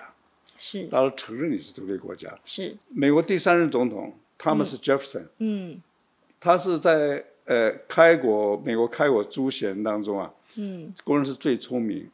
[0.58, 2.34] 是，大家承认你是独立国家。
[2.44, 5.82] 是，美国第三任总统汤马斯·杰弗森，嗯，
[6.40, 12.10] 他是在呃开国美国开国诸贤当中啊，嗯，公认是最聪明、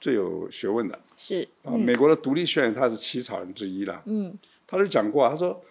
[0.00, 0.98] 最有学问的。
[1.16, 4.02] 是，啊，美国的独立宣言他是起草人之一了。
[4.06, 5.62] 嗯，他就讲过，他说，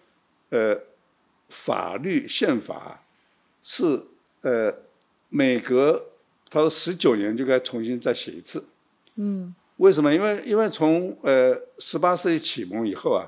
[0.50, 0.78] 呃，
[1.50, 3.04] 法律宪法
[3.64, 4.02] 是
[4.42, 4.74] 呃
[5.30, 6.06] 每隔
[6.50, 8.66] 他说十九年就该重新再写一次。
[9.16, 9.56] 嗯。
[9.80, 10.14] 为什么？
[10.14, 13.26] 因为因为从呃十八世纪启蒙以后啊，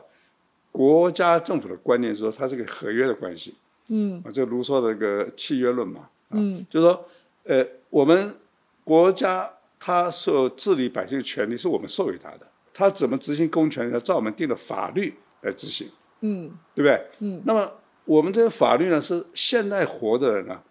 [0.69, 3.55] 国家政府的观念是说它是个合约的关系，
[3.87, 7.05] 嗯，啊，这卢梭的这个契约论嘛，啊、嗯，就是说，
[7.45, 8.35] 呃，我们
[8.83, 12.41] 国家它所治理百姓的权利是我们授予他的，
[12.73, 15.87] 他怎么执行公权，要照我们定的法律来执行，
[16.19, 17.01] 嗯，对不对？
[17.19, 17.71] 嗯，那么
[18.03, 20.61] 我们这个法律呢，是现代活的人啊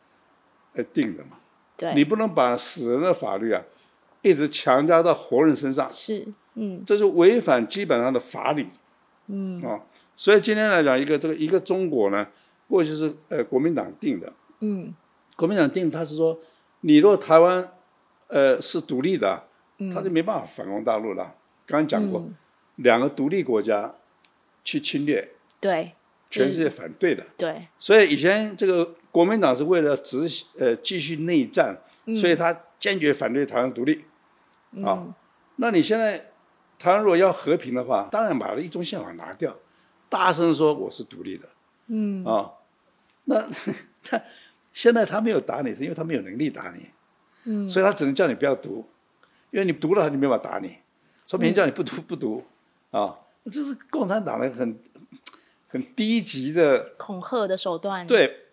[0.75, 1.38] 来定的嘛，
[1.79, 3.62] 对，你不能把死人的法律啊。
[4.23, 8.67] 一直强加到活人身上，是，嗯，这是违反基本上的法理，
[9.29, 9.81] 嗯，啊，
[10.15, 12.27] 所以今天来讲，一个这个一个中国呢，
[12.69, 14.31] 过去是呃国民党定的，
[14.61, 14.95] 嗯，
[15.37, 16.39] 国民党定他是说，
[16.83, 17.73] 你若台湾，
[18.29, 19.45] 呃是独立的，
[19.79, 21.35] 嗯，他就没办法反攻大陆了。
[21.65, 22.35] 刚刚讲过，嗯，
[22.77, 23.95] 两个独立国家
[24.63, 25.31] 去侵略，
[25.61, 25.93] 对，
[26.29, 34.05] 全世界反对的，对，所以以前这个国民党是为了执行呃继续内战，嗯，所以他坚决反对台湾独立。
[34.77, 35.15] 啊、哦，
[35.57, 36.31] 那你现在
[36.79, 39.55] 台湾如果要和平的话，当然把这一中宪法拿掉，
[40.09, 41.49] 大声说我是独立的，
[41.89, 42.25] 嗯。
[42.25, 42.55] 啊、哦，
[43.25, 43.49] 那
[44.03, 44.23] 他
[44.73, 46.87] 现在他没有打你，是因为他没有能力打你，
[47.45, 48.89] 嗯，所以他只能叫你不要读，
[49.51, 50.77] 因为你读了他就没法打你，
[51.27, 52.45] 说明叫你不读不读，
[52.91, 53.19] 啊、哦，
[53.51, 54.79] 这是共产党的很
[55.69, 58.47] 很低级的恐吓的手段，对，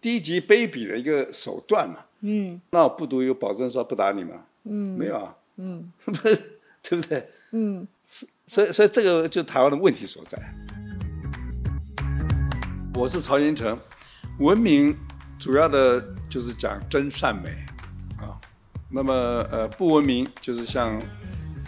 [0.00, 4.46] 低级卑鄙的一个手段嘛，嗯，那我不读有保证说不打你吗？
[4.62, 5.36] 嗯，没有啊。
[5.56, 6.12] 嗯，不，
[6.82, 7.30] 对不对？
[7.52, 7.86] 嗯，
[8.46, 10.38] 所以所以这个就是台湾的问题所在。
[12.94, 13.78] 我是曹兴诚，
[14.38, 14.96] 文明
[15.38, 17.50] 主要的就是讲真善美
[18.18, 18.38] 啊，
[18.90, 19.12] 那么
[19.50, 21.00] 呃不文明就是像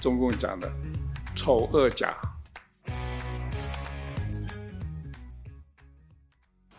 [0.00, 0.70] 中共讲的
[1.34, 2.16] 丑恶假，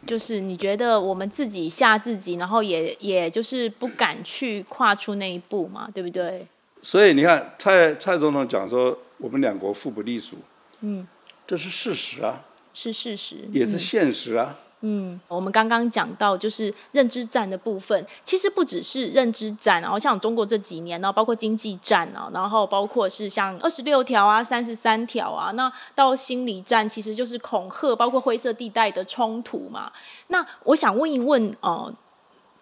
[0.05, 6.47] 就是你觉得我们自己吓自己，然后也也就是不敢去跨出那一步嘛，对不对？
[6.81, 10.37] 所以你看，蔡蔡总统讲说我们两国互不隶属，
[10.81, 11.05] 嗯，
[11.45, 12.41] 这是事实啊，
[12.73, 14.55] 是事实，也是现实啊。
[14.81, 29.91] 嗯，我们刚刚讲到就是认知战的部分，其实不只是认知战，然后像中国这几年呢，包括经济战啊，然后包括是像二十六条啊、三十三条啊，那到心理战，其实就是恐吓，包括灰色地带的冲突嘛。
[30.27, 31.93] 那我想问一问，呃。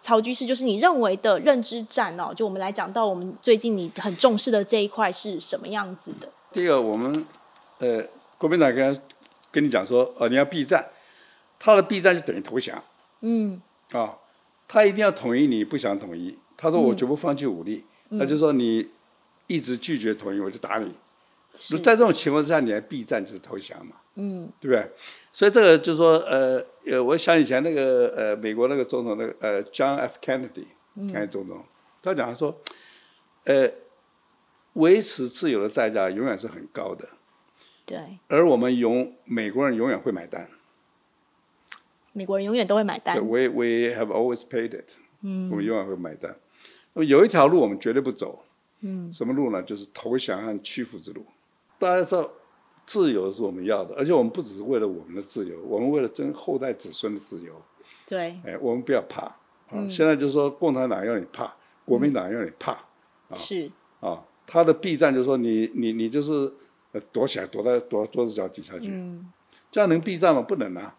[0.06, 6.28] 曹居士，就是你认为的认知战哦，就我们来讲到我们最近你很重视的这一块是什么样子的？
[6.52, 7.26] 第一个，我们
[7.80, 8.04] 呃
[8.38, 9.00] 国民党跟
[9.50, 10.86] 跟你讲说，呃你要避战，
[11.58, 12.80] 他的避战就等于投降。
[13.22, 13.60] 嗯。
[13.90, 14.18] 啊、哦，
[14.68, 18.88] 他一定要统一，你不想统一，他说我绝不放弃武力，那、嗯、就是说你
[19.48, 20.92] 一直拒绝统一，我就打你。
[21.58, 23.96] 是在这种情况之下，你还避战就是投降嘛？
[24.14, 24.88] 嗯，对不对？
[25.32, 30.18] 所以这个就是说，呃呃，我想以前那个呃美国那个总统那个呃 John F.
[30.20, 31.64] Kennedy，嗯，总统，
[32.00, 32.60] 他讲他说，
[33.44, 33.70] 呃，
[34.74, 37.08] 维持自由的代价永远是很高的。
[37.84, 37.98] 对。
[38.28, 40.48] 而我们永美国人永远会买单。
[42.12, 43.16] 美国人永远都会买单。
[43.16, 44.94] We we have always paid it。
[45.22, 45.50] 嗯。
[45.50, 46.36] 我们永远会买单。
[46.94, 48.44] 那么有一条路我们绝对不走。
[48.80, 49.12] 嗯。
[49.12, 49.62] 什么路呢？
[49.62, 51.26] 就是投降和屈服之路。
[51.78, 52.30] 大家知道，
[52.86, 57.52] 自由是我们要的，而且我们不只是为了我们的自由，我们为了争后代子孙的自由。
[58.06, 59.36] 对，哎，我们不要怕啊！
[59.72, 61.52] 嗯、现在就是说，共产党要你怕，
[61.84, 63.68] 国民党要你怕啊，是
[64.00, 66.52] 啊，他的避战就是说你你你就是
[67.10, 69.30] 躲起来，躲在躲到桌子脚底下去，嗯，
[69.70, 70.40] 这样能避战吗？
[70.42, 70.94] 不能啊，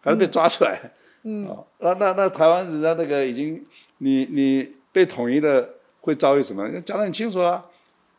[0.00, 0.92] 还是被抓出来。
[1.24, 3.66] 嗯，啊，那那那台湾人家那个已经
[3.98, 5.68] 你你被统一了，
[6.00, 6.68] 会遭遇什么？
[6.82, 7.66] 讲得很清楚啊。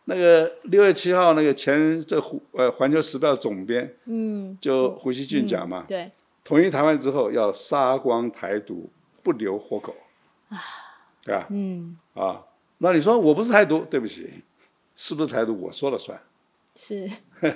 [0.05, 6.11] 那个六月七号，那个前这胡呃《环球时报》总编，嗯，就胡锡进讲嘛，嗯、对，
[6.43, 8.89] 统一台湾之后要杀光台独，
[9.23, 9.95] 不留活口，
[10.49, 10.59] 啊，
[11.23, 11.47] 对吧？
[11.49, 12.43] 嗯，啊，
[12.79, 14.29] 那你说我不是台独，对不起，
[14.97, 16.19] 是不是台独我说了算，
[16.75, 17.09] 是，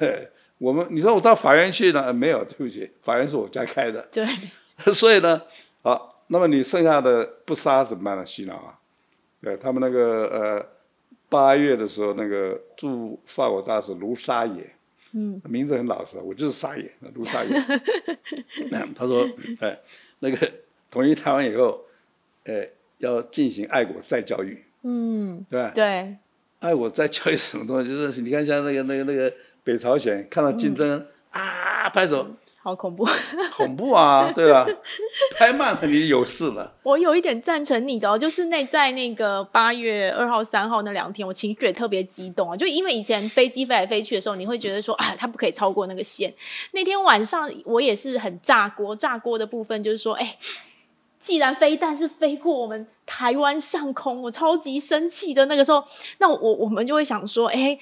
[0.58, 2.14] 我们你说我到法院去呢？
[2.14, 4.26] 没有，对不起，法院是我家开的，对，
[4.94, 5.42] 所以呢，
[5.82, 8.26] 好，那么你剩下的不杀怎么办呢？
[8.26, 8.80] 洗脑啊，
[9.42, 10.77] 对，他们那个呃。
[11.30, 14.74] 八月的时候，那个驻法国大使卢沙野，
[15.12, 17.50] 嗯，名字很老实，我就是沙野，卢沙野。
[18.96, 19.28] 他说，
[19.60, 19.78] 哎，
[20.20, 20.52] 那个
[20.90, 21.82] 统一台湾以后，
[22.46, 25.72] 哎，要进行爱国再教育，嗯，对吧？
[25.76, 26.16] 对，
[26.60, 27.90] 爱国再教育什么东西？
[27.90, 29.32] 就是你看，像那个那个那个
[29.63, 31.00] 北朝鲜，看到金正恩、
[31.32, 32.26] 嗯、啊，拍手。
[32.67, 33.08] 好恐怖，
[33.56, 34.67] 恐怖啊，对吧？
[35.38, 36.69] 拍慢了你有事了。
[36.84, 42.58] 我有一点赞成你的哦，就是那在那个八月二号、三号那两天，我情绪也特别激动啊。
[42.58, 46.34] 就因为以前飞机飞来飞去的时候，你会觉得说啊，它不可以超过那个线。
[46.71, 50.38] 那天晚上我也是很炸锅，炸锅的部分就是说，哎，
[51.21, 55.82] 既然飞弹是飞过我们台湾上空，我超级生气的那个时候，
[56.17, 57.80] 那我我们就会想说，哎，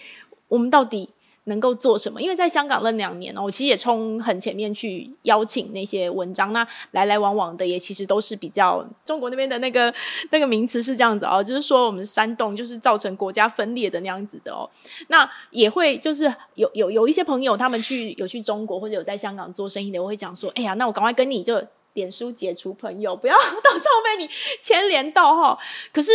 [0.47, 1.09] 我们到底
[1.45, 2.21] 能够做什么？
[2.21, 9.93] 因为在香港那两年哦，我其实也冲很前面去邀请那些文章，那来来往往的也其实都是比较中国那边的那个
[10.31, 14.69] 那个名词是这样子哦，就是说我们煽动就是造成国家分裂的那样子的哦。
[15.07, 21.61] 那也会就是有有有一些朋友他们去有去中国或者有在香港做生意的，我会讲说，哎呀，那我赶快跟你就
[21.93, 24.29] 脸书解除朋友，不要 到时候被你
[24.59, 25.57] 牵连到哈。
[25.93, 26.11] 可是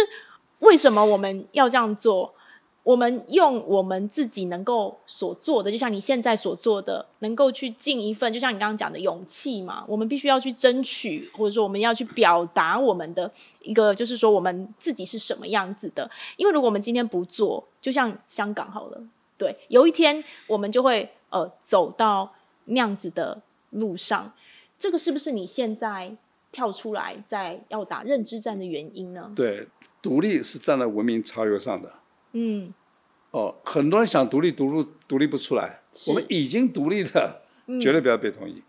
[0.59, 2.35] 为什么我们要这样做？
[2.83, 9.85] 我们用我们自己能够所做的，就像你现在所做的，能够去尽一份，就像你刚刚讲的勇气嘛。
[9.87, 13.31] 我们必须要去争取，或者说我们要去表达我们的
[13.62, 16.11] 一个，就是说我们自己是什么样子的。
[16.37, 19.03] 因为如果我们今天不做，就像香港好了，
[19.37, 22.33] 对，有一天我们就会呃走到
[22.64, 23.40] 那样子的
[23.71, 24.33] 路上。
[24.79, 26.16] 这个是不是你现在
[26.51, 29.31] 跳出来在要打认知战的原因呢？
[29.37, 29.69] 对，
[30.01, 31.93] 独立是站在文明潮流上的。
[32.33, 32.73] 嗯，
[33.31, 35.81] 哦，很多人想独立，独立独立不出来。
[36.09, 37.43] 我们已经独立的，
[37.81, 38.62] 绝对不要被统一，嗯、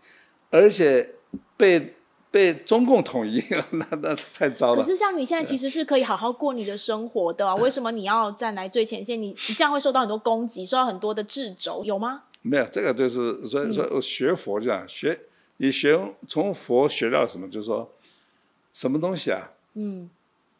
[0.50, 1.14] 而且
[1.56, 1.94] 被
[2.30, 4.80] 被中共统一， 那那太糟了。
[4.80, 9.20] 可是像你现在其实是可以好好过你的生活的， 为什么你要站来最前线？
[9.20, 12.24] 你你这样会受到很多攻击，受到很多的掣肘，有吗？
[12.42, 15.20] 没有，这个就是所以说学佛这样、嗯、学，
[15.58, 15.96] 你学
[16.26, 17.48] 从佛学到什么？
[17.48, 17.88] 就是说，
[18.72, 19.52] 什么东西啊？
[19.74, 20.10] 嗯，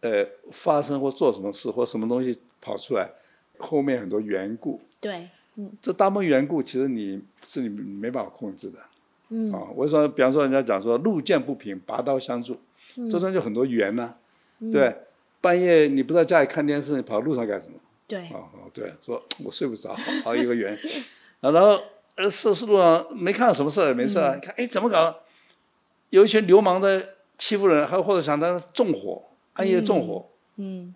[0.03, 2.38] 呃，发生或做什么事或什么东西。
[2.65, 3.11] 跑出来，
[3.59, 4.81] 后面很多缘故。
[5.01, 8.79] 对，嗯，这大部分缘故其实你是你没办法控制的。
[9.31, 12.61] 嗯，啊，我说，比方说人家讲说路见不平拔刀相助，
[12.97, 14.19] 嗯、这中就很多缘呐、啊。
[14.61, 14.97] 嗯、对，
[15.41, 17.75] 半夜你不在家里看电视，你跑路上干什么？
[18.07, 20.79] 对，哦哦，对，说我睡不着，好一个缘。
[21.41, 21.77] 啊， 然后
[22.15, 25.17] 呃，是是路上没看到什么事儿，没事啊，嗯、你看，哎，怎么搞？
[26.11, 29.21] 有一群流氓的欺负人，还或者想他纵火，
[29.55, 30.29] 暗夜纵火。
[30.57, 30.93] 嗯，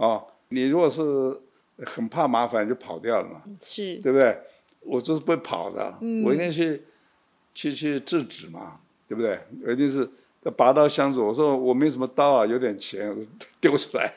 [0.49, 1.41] 你如果是。
[1.85, 4.35] 很怕麻烦就跑掉了嘛，是对不对？
[4.81, 6.83] 我就是不会跑的，嗯、我一定去
[7.55, 9.39] 去去制止嘛，对不对？
[9.63, 10.09] 我一定是
[10.57, 11.27] 拔刀相助。
[11.27, 13.23] 我说我没什么刀啊，有点钱，我
[13.61, 14.11] 丢出来，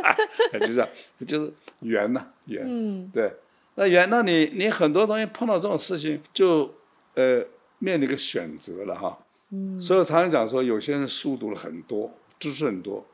[0.58, 0.88] 就这样，
[1.26, 2.62] 就是缘呐缘。
[2.66, 3.30] 嗯，对，
[3.74, 6.72] 那缘，那你你很多东西碰到这种事情，就
[7.12, 7.44] 呃
[7.78, 9.18] 面临一个选择了哈。
[9.50, 13.04] 嗯，所以我常常讲说，有些人书读了很多，知识很多，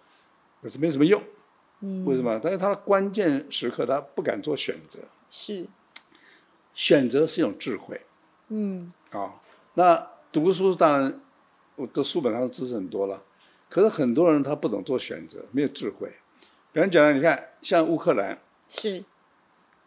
[0.63, 1.23] 可是没什么用。
[1.81, 2.41] 嗯，为什么？
[2.43, 4.99] 但是他关键时刻他不敢做选择。
[5.31, 5.67] 是，
[6.75, 8.01] 选择是一种智慧。
[8.49, 9.33] 嗯，啊、哦，
[9.75, 11.21] 那读书当然，
[11.77, 13.23] 我的书本上的知识很多了，
[13.69, 16.13] 可是很多人他不懂做选择，没有智慧。
[16.73, 19.05] 比方讲呢，你看像乌克兰，是，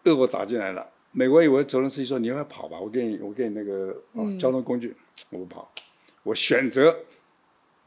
[0.06, 4.96] 俄国打进来了，美国以为泽连斯基说：“你要不要跑吧，我给你，我给你那个、哦嗯、交通工具，
[5.30, 5.70] 我不跑，
[6.24, 6.96] 我选择，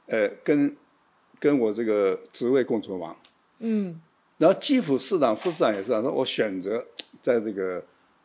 [0.07, 0.77] 呃，跟
[1.45, 3.15] 跟我这个职位共存亡。”
[3.61, 4.01] 嗯，
[4.39, 6.83] 然后基辅市长、副市长也是这样说，我选择
[7.21, 7.85] 在这个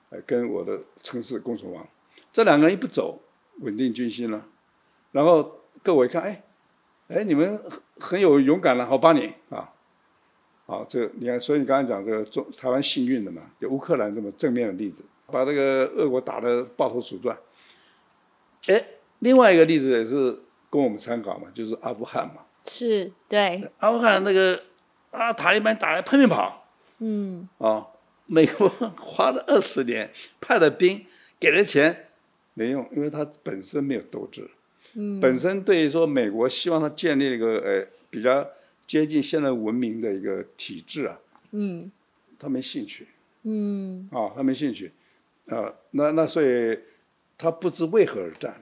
[0.09, 1.85] 呃跟我的城市共存亡。
[2.31, 3.19] 这两个人一不走，
[3.59, 4.45] 稳定军心了。
[5.11, 6.43] 然后各位一看，哎，
[7.09, 9.69] 哎，你们很很有勇敢了，好帮你啊。
[10.65, 17.37] 好，这你看，所以你刚才讲这个中台湾幸运的嘛，有乌克兰这么正面的例子，把这个俄国打得抱头鼠窜。
[18.67, 18.85] 哎，
[19.19, 22.41] 另外一个例子也是供我们参考嘛，就是阿富汗嘛。
[22.69, 23.69] 是对。
[23.79, 24.61] 阿富汗那个。
[25.11, 27.83] 啊，塔利班打来拼命跑，嗯，啊，
[28.27, 28.69] 美国
[29.01, 30.07] 花了二十年
[30.39, 31.03] 派了兵，
[31.39, 32.09] 给了钱
[32.53, 34.47] 没用，因为他本身没有斗志。
[34.93, 38.47] 嗯，本身对于说美国希望他建立一个呃比较
[38.85, 41.17] 接近现代文明的一个体制啊，
[41.53, 41.91] 嗯，
[42.37, 43.07] 他没兴趣。
[43.41, 44.91] 嗯，啊，他没兴趣。
[45.47, 46.77] 啊，那那所以
[47.35, 48.61] 他不知为何而战。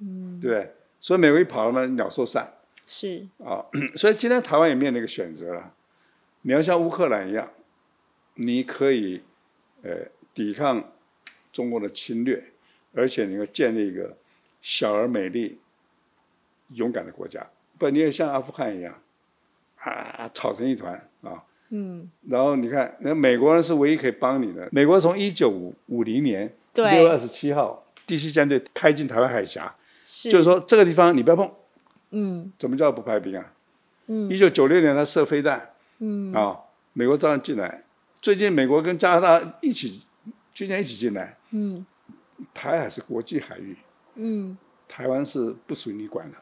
[0.00, 0.72] 嗯，对不对？
[0.98, 2.50] 所以美国一跑了嘛，鸟兽散。
[2.86, 3.64] 是啊，
[3.96, 5.72] 所以今天台湾也面临一个选择了。
[6.42, 7.48] 你要像乌克兰一样，
[8.34, 9.22] 你可以
[9.82, 9.90] 呃
[10.34, 10.92] 抵抗
[11.50, 12.44] 中国的侵略，
[12.92, 14.14] 而且你要建立一个
[14.60, 15.58] 小而美丽、
[16.74, 17.46] 勇敢的国家。
[17.78, 19.00] 不，你也像阿富汗一样，
[19.76, 21.42] 啊，吵成一团啊。
[21.70, 22.10] 嗯。
[22.28, 24.68] 然后你看，那美国人是唯一可以帮你的。
[24.70, 25.48] 美国从一九
[25.86, 29.74] 五零年六月二十七号第七舰队开进台湾海峡。
[30.04, 31.50] 是就是说，这个地方你不要碰。
[32.10, 32.52] 嗯。
[32.58, 33.52] 怎么叫不派兵啊？
[34.06, 34.30] 嗯。
[34.30, 35.70] 一九九六年他射飞弹。
[35.98, 36.32] 嗯。
[36.32, 36.58] 啊，
[36.92, 37.84] 美国照样进来。
[38.20, 40.02] 最近美国跟加拿大一起，
[40.54, 41.36] 今年一起进来。
[41.50, 41.84] 嗯。
[42.52, 43.76] 台海是国际海域。
[44.14, 44.56] 嗯。
[44.86, 46.36] 台湾是不属于你管的。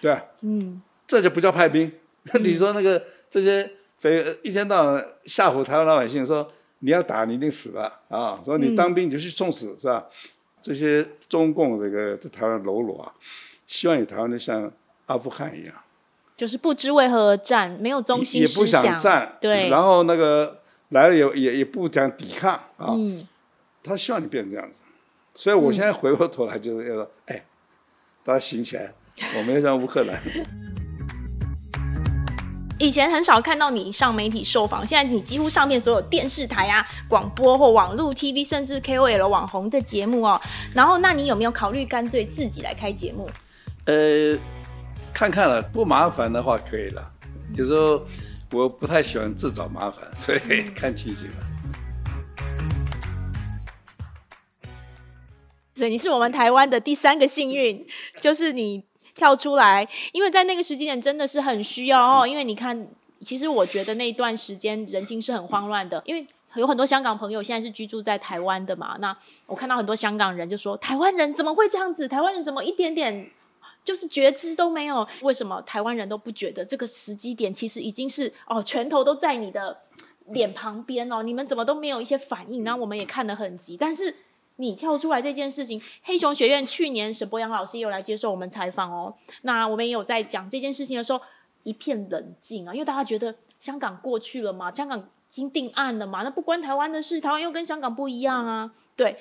[0.00, 0.22] 对啊。
[0.40, 0.82] 嗯。
[1.06, 1.92] 这就不叫派兵。
[2.32, 10.06] 嗯、 你说那个这些非一天到晚吓唬台湾老百姓说，说你要打你一定死了啊，说你当兵你就去送死、嗯、是吧？
[10.62, 13.12] 这些中共这个在台湾喽啰啊，
[13.72, 14.70] 希望你台湾的像
[15.06, 15.74] 阿富汗一样，
[16.36, 19.00] 就是不知为何而战，没有中心思想，也不想。
[19.00, 23.26] 战，对，然后那个来了也也也不讲抵抗啊，嗯，
[23.82, 24.82] 他希望你变成这样子，
[25.34, 27.44] 所以我现在回过头来就是要说，嗯、哎，
[28.22, 28.92] 大家醒起来，
[29.38, 30.20] 我们要像乌克兰。
[32.78, 40.38] 以前很少看到你上媒体受访，现在你几乎上面所有电视台啊、广播或网络 TV，甚至 KOL 网红的节目哦。
[40.74, 43.30] 然后，那你有没有考虑干脆自己来开节目？
[43.86, 44.38] 呃，
[45.12, 47.12] 看看了，不麻烦的话可以了。
[47.56, 48.06] 有时候
[48.52, 50.38] 我不太喜欢自找麻烦，所以
[50.74, 51.36] 看情形了。
[55.74, 57.86] 所以你是我们台湾的第三个幸运，
[58.20, 58.84] 就是你。
[59.14, 62.26] 跳出来，因为在那个时间点真的是很需要哦。
[62.26, 62.88] 因为你看，
[63.22, 68.96] 其实我觉得那段时间人心是很慌乱的，因为有很多香港朋友现在是居住在台湾的嘛。
[69.00, 69.14] 那
[69.44, 72.08] 我看到很多香港人就说：“台湾人怎么会这样子？
[72.08, 73.30] 台湾人怎么一点点
[73.84, 75.06] 就是觉知都没有？
[75.22, 79.76] 为什么台湾人都不觉得这个时机点其实已经是哦，拳头都在你的
[80.26, 81.22] 脸旁边哦？
[81.22, 82.64] 你们怎么都没有一些反应？
[82.64, 84.14] 然后我们也看得很急，但是。”
[84.56, 89.12] 你跳出来这件事情，黑熊学院去年沈博洋老师也有来接受我们采访哦。
[89.40, 91.20] 那我们也有在讲这件事情的时候，
[91.64, 98.70] 一片冷静啊，因为大家觉得香港过去了嘛，香港已经定案了嘛，那不关台湾的事，台湾又跟香港不一样啊。
[98.94, 99.16] 对，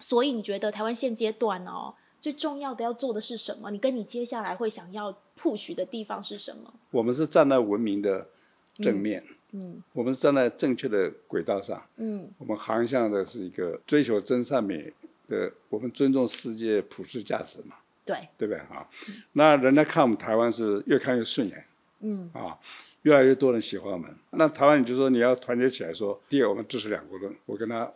[0.00, 3.70] 所以你觉得台湾现阶段哦，最重要的要做的是什么？
[3.70, 6.72] 你跟你接下来会想要 push 的地方是什么？
[6.90, 8.26] 我们是站在文明的
[8.74, 9.22] 正面。
[9.28, 11.80] 嗯嗯，我们是站在正确的轨道上。
[11.96, 14.92] 嗯，我们航向的是一个追求真善美
[15.28, 17.76] 的，我们尊重世界普世价值嘛。
[18.04, 18.86] 对，对不对啊？
[19.32, 21.64] 那人家看我们台湾是越看越顺眼。
[22.00, 22.58] 嗯，啊，
[23.02, 24.14] 越来越多人喜欢我们。
[24.30, 27.90] 那台湾你就说你要团结起来说，第二我们支持两国论，我跟他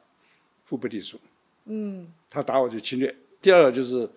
[0.69, 1.21] 互不隶属。
[1.65, 3.15] 嗯，他打我就侵略。
[3.41, 4.09] 第二个就是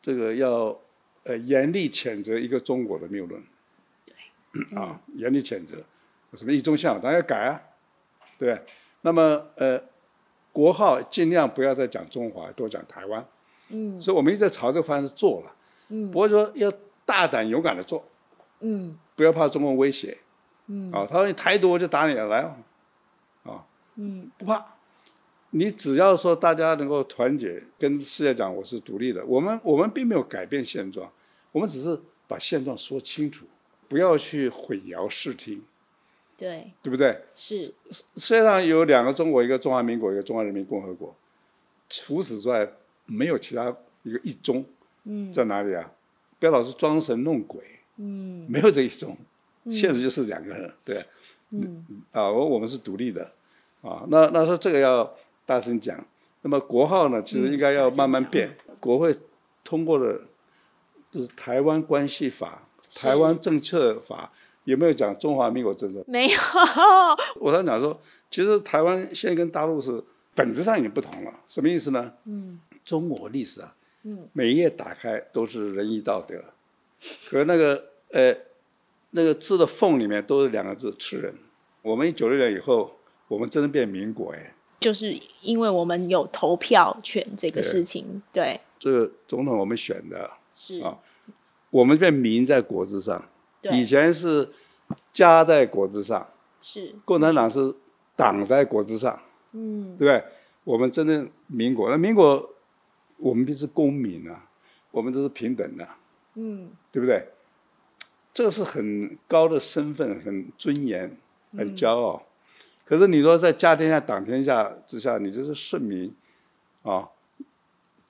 [0.00, 0.78] 这个要
[1.24, 3.42] 呃严厉谴责一个中国的谬论。
[4.04, 5.76] 对，啊，严厉谴责。
[6.34, 7.60] 什么一中向，当然要改啊，
[8.38, 8.62] 对。
[9.00, 9.80] 那么呃，
[10.52, 13.24] 国号尽量不要再讲中华，多讲台湾。
[13.68, 14.00] 嗯。
[14.00, 15.52] 所以我们一直在朝这个方向做了。
[15.88, 16.10] 嗯。
[16.10, 16.70] 不会说要
[17.06, 18.04] 大胆勇敢的做。
[18.60, 18.98] 嗯。
[19.16, 20.18] 不要怕中共威胁。
[20.66, 20.92] 嗯。
[20.92, 22.40] 啊，他说你台独我就打你了，来。
[23.44, 23.64] 啊。
[23.94, 24.30] 嗯。
[24.36, 24.66] 不怕，
[25.50, 31.10] 你只要说大家能够团结，跟世界讲我是独立的，我们我们并没有改变现状，
[31.52, 33.46] 我们只是把现状说清楚，
[33.88, 35.62] 不要去混淆视听。
[36.36, 37.20] 对，对不对？
[37.34, 37.64] 是。
[37.90, 41.12] 世界上有两个中国，一个中华民国，一个中华人民共和国。
[41.88, 42.70] 除此之外，
[43.06, 44.64] 没有其他一个一中。
[45.02, 45.32] 嗯。
[45.32, 45.90] 在哪里啊？
[46.38, 47.60] 不要老是装神弄鬼。
[47.96, 48.46] 嗯。
[48.48, 49.16] 没有这一中，
[49.64, 51.04] 嗯、现实就是两个人，对。
[51.50, 51.84] 嗯。
[52.12, 53.32] 啊，我我们是独立的，
[53.82, 55.12] 啊，那那说这个要
[55.48, 55.98] 大声讲。
[56.42, 58.54] 那么国号呢，其实应该要慢慢变。
[58.68, 59.10] 嗯、国会
[59.64, 60.20] 通过的，
[61.10, 64.30] 就是台湾关系法、台湾政策法。
[64.64, 66.04] 有没有讲中华民国政策？
[66.06, 66.38] 没有。
[67.40, 67.98] 我在讲说，
[68.30, 71.32] 其实台湾现在跟大陆是本质上已经不同了。
[71.48, 72.12] 什么意思呢？
[72.26, 76.44] 嗯，中国历史啊，嗯，每一页打开都是仁义道德，
[77.30, 78.36] 可那个呃
[79.12, 81.34] 那个字的缝里面都是两个字吃人。
[81.80, 90.98] 我们一九六年以后，我们真的变民国哎，就是因为我们有投票权这个事情，对，对这个总统我们选的，是啊，
[91.70, 93.22] 我们变民在国之上。
[93.72, 94.48] 以前是
[95.12, 96.28] 家在国之上，
[96.60, 97.74] 是共产党是
[98.14, 99.20] 党在国之上，
[99.52, 100.24] 嗯，对不对？
[100.62, 102.54] 我们真正民国，那民国
[103.16, 104.48] 我们就是公民啊，
[104.92, 105.88] 我们都是平等的，
[106.34, 107.26] 嗯，对不对？
[108.32, 111.18] 这个是很高的身份，很尊严，
[111.56, 112.22] 很骄傲。
[112.22, 112.27] 嗯、
[112.88, 116.10] 可是你说在家天下、党天下之下，你就是顺民
[116.80, 117.06] 啊，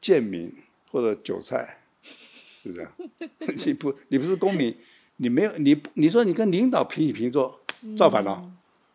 [0.01, 0.55] 贱民
[0.93, 2.93] 或者韭菜，是这样。
[3.67, 4.73] 你不，你不是公民，
[5.17, 7.61] 你没有你，你说你跟领导平起平坐，
[7.97, 8.49] 造反了。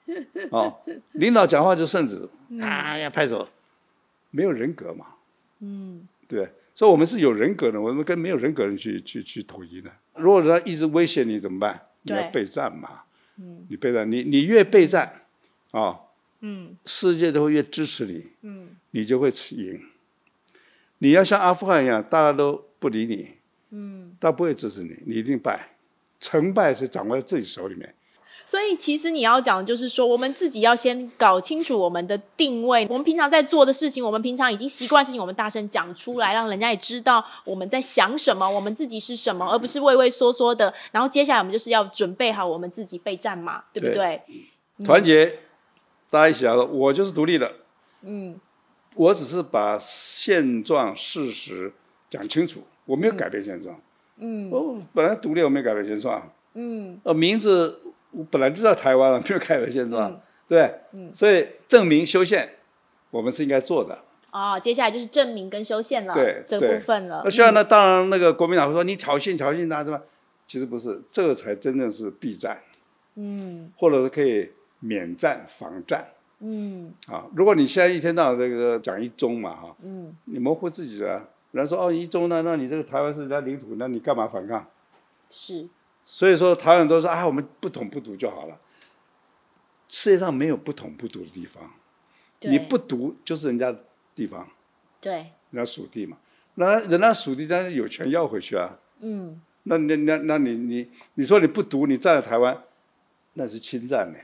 [0.06, 0.74] 嗯、哦，
[1.12, 2.30] 领导讲话就圣旨，
[2.62, 3.50] 哎呀拍手，
[4.32, 5.08] 没有人格嘛。
[5.60, 6.50] 嗯，对。
[6.74, 9.92] 所以我们是有人格的，我们跟没有人格的人去去去统一的。
[10.16, 11.88] 如果他一直威胁你怎么办？
[12.04, 13.02] 你要备战嘛。
[13.38, 15.23] 嗯，你备战，你你越备战，
[15.74, 16.00] 啊、哦，
[16.40, 19.82] 嗯，世界就会越支持你，嗯，你就会赢。
[21.00, 23.32] 你要像阿富汗一样，大家都不理你，
[23.72, 25.72] 嗯，他不会支持你，你一定败。
[26.20, 27.94] 成败是掌握在自己手里面。
[28.46, 32.86] 所以，其实你要讲的就是说，我们自己要先搞清楚我们的定位。
[32.90, 40.74] 我们平常在做的事情，我们平常已经习惯的事情，我们大声讲出来，让人家也知道我们在想什么，我们自己是什么，而不是畏畏缩缩的。
[40.92, 44.22] 然后接下来我们就是要准备好我们自己备战嘛，对不对？
[44.84, 45.38] 团结，嗯、
[46.14, 47.52] 大家一起来说，我就是独立的。
[48.04, 48.40] 嗯，
[48.94, 51.74] 我只是把现状事实
[52.08, 53.82] 讲清楚，我没有改变现状。
[54.18, 56.32] 嗯，我本来独立，我没有改变现状。
[56.54, 57.80] 嗯，呃，名字。
[58.12, 60.12] 我本来就在台湾了，没有改变现状？
[60.12, 62.58] 嗯、对，嗯、所以证明修宪，
[63.10, 63.98] 我们是应该做的。
[64.32, 67.24] 哦，接下来就是证明跟修宪了，对，这个部分了。
[67.24, 67.64] 那现在呢？
[67.64, 70.00] 当然，那个国民党会说你挑衅挑衅他，是吧？
[70.46, 72.62] 其实不是，这个才真正是避战，
[73.16, 74.52] 嗯，或者是可以
[74.84, 76.06] 免战防战，
[76.40, 84.68] 嗯，啊，如果你现在一天到晚这个讲一中嘛，哈，嗯，你模糊自己的，人家说哦一中呢，那你这个台湾是人家领土，那你干嘛反抗？
[85.30, 85.70] 是。
[86.06, 88.60] 所以说，台湾人都说啊，我们不统不独就好了。
[89.88, 91.72] 世界上没有不统不独的地方，
[92.42, 94.46] 对你不独就是人家的地方，
[95.00, 95.14] 对，
[95.52, 96.18] 人家属地嘛，
[96.56, 98.78] 那人家属地，但是有权要回去啊。
[99.00, 102.62] 嗯，那那那那你你你说你不独，你站在台湾，
[103.36, 104.20] 那是侵占呢。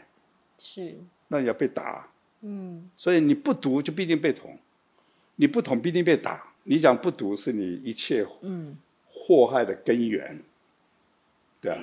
[0.60, 0.95] 是，
[1.30, 2.07] 那你要被打。
[2.41, 4.57] 嗯，所以你不读就必定被捅，
[5.38, 6.53] 你不捅必定被打。
[6.66, 8.78] 你讲不读是你一切嗯
[9.12, 10.39] 祸害的根源。
[11.60, 11.78] 对啊，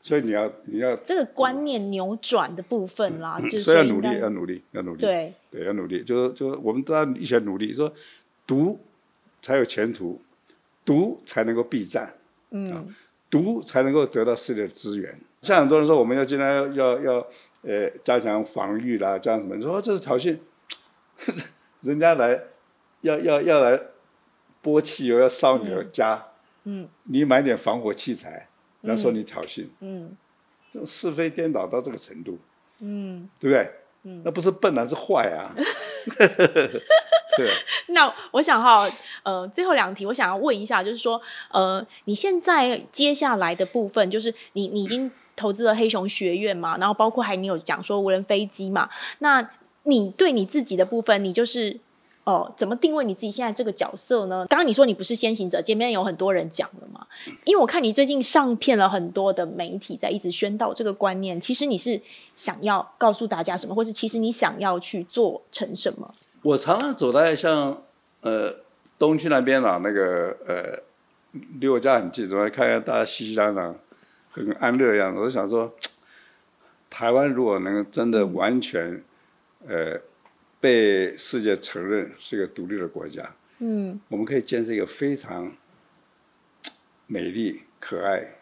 [0.00, 5.00] 所以你要你要这个观念扭转的部分啦，嗯、就是所以要努力，要努力，要努力。
[5.00, 7.92] 对对，要努力，就是就是我们都要一起来努力，说
[8.46, 8.80] 读
[9.40, 10.20] 才有前途，
[10.84, 12.12] 读才能够避战，
[12.50, 12.92] 嗯，
[13.30, 15.16] 读才能够得到世界的资源。
[15.40, 17.26] 像很多人说，我们要今天要要要
[17.62, 19.56] 呃加强防御啦，加强什么？
[19.56, 20.38] 你说这是挑衅，
[21.82, 22.40] 人家来
[23.00, 23.80] 要要要来
[24.60, 26.28] 泼汽油，要烧你的家，
[26.64, 28.48] 嗯，你买点防火器材。
[28.82, 30.16] 然后说你挑衅，嗯，嗯，
[30.72, 32.36] 这种是非颠倒到这个程度，
[32.80, 33.70] 嗯，对不对？
[34.02, 35.54] 嗯，那不是笨啊，是坏啊。
[37.38, 37.48] 对。
[37.90, 38.90] 那我想哈，
[39.22, 49.50] 呃，最后两题，我想要问一下，就是说，呃，你现在接下来的部分，就是你你已经投资了黑熊学院嘛，然后包括还你有讲说无人飞机嘛，那
[49.84, 51.80] 你对你自己的部分，你就是。
[52.24, 54.46] 哦，怎么定位你自己现在这个角色呢？
[54.48, 57.04] 刚刚你说你不是先行者，前面有很多人讲了嘛。
[57.42, 62.00] 因为我看你最近上片了很多的媒体在一直宣导这个观念，其实你是
[62.36, 66.08] 想要告诉大家什么，或是其实你想要去做成什么？
[66.42, 67.82] 我常常走在像
[68.20, 68.54] 呃
[68.96, 70.78] 东区那边啦，那个呃
[71.58, 73.74] 离我家很近，总来看看大家熙熙攘攘，
[74.32, 75.20] 很安乐的样子。
[75.20, 75.72] 我就想说，
[76.90, 79.00] 台湾如果能真的完全、
[79.68, 80.00] 嗯、呃。
[80.62, 85.52] 被世界承认是一个独立的国家，嗯，我们可以建设一个非常
[87.08, 88.36] 美丽、可爱、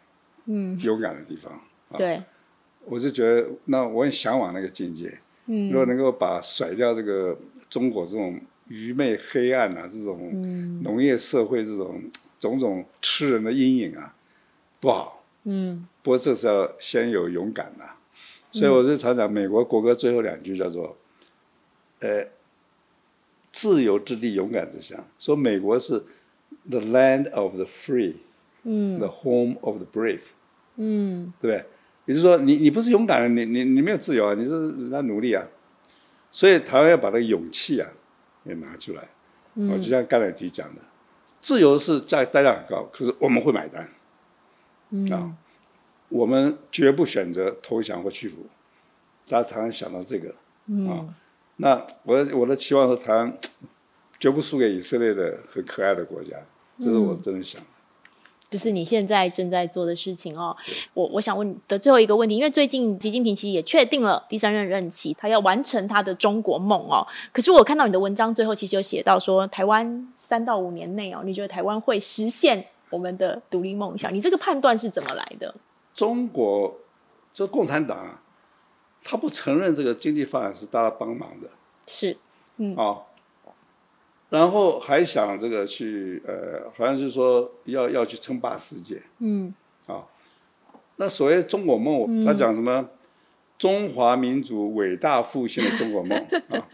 [0.45, 1.59] 嗯、勇敢的地方。
[1.97, 2.26] 对、啊，
[2.84, 5.18] 我是觉得，那我很向往那个境界。
[5.47, 7.34] 嗯，如果能够把甩掉这个
[7.70, 8.38] 中国这种
[8.68, 10.30] 愚昧、黑暗啊，这种
[10.82, 12.03] 农业社会这种
[12.38, 14.14] 种种吃人的阴影啊，
[14.78, 15.20] 多好。
[15.45, 17.97] 嗯，不过这是要先有勇敢呐、啊。
[18.51, 20.97] 所以我是常讲，美国国歌最后两句叫做。
[22.01, 22.24] 呃，
[23.53, 24.99] 自由之地，勇敢之乡。
[25.18, 26.03] 说美国是
[26.70, 28.14] the land of the free，
[28.62, 30.22] 嗯，the home of the brave，
[30.76, 31.66] 嗯，对不对？
[32.07, 35.47] 也就是说，你你不是勇敢的，你你你没有自由啊，你是人家努力啊。
[36.30, 37.86] 所以台湾要把那个勇气啊
[38.45, 39.07] 也拿出来。
[39.57, 40.80] 嗯，就像甘乃迪讲的，
[41.41, 43.86] 自由是在代价很高，可是我们会买单。
[44.91, 45.32] 嗯，啊，
[46.09, 48.47] 我们绝不选择投降或屈服。
[49.28, 50.34] 大家常常想到这个，
[50.66, 50.88] 嗯。
[50.88, 51.14] 啊
[51.62, 53.36] 那我的我的期望是台湾
[54.18, 56.34] 绝不输给以色列的很可爱的国家，
[56.78, 57.61] 这是我真的想。
[58.49, 60.57] 就是你现在正在做的事情哦。
[60.95, 67.07] 我我想问你的最后一个问题，因为最近习近平其实也确定了第三任任期，他要完成他的中国梦哦。
[67.30, 74.12] 可是我看到你的文章最后其实有写到说，台湾三到五年内哦，你觉得台湾会实现我们的独立梦想？
[74.12, 75.55] 你这个判断是怎么来的？
[75.95, 76.78] 中国
[77.32, 78.22] 这共产党啊，
[79.03, 81.49] 他不承认这个经济发展是大家帮忙的，
[81.86, 82.16] 是，
[82.59, 83.05] 嗯，哦。
[84.28, 89.53] 然后还想这个去呃，好像是说要要去称霸世界，嗯，
[89.86, 90.05] 啊、哦，
[90.97, 92.88] 那所谓中国梦，嗯、他讲什么？
[93.59, 96.16] 中华民族伟大复兴的中国梦
[96.49, 96.64] 啊、哦！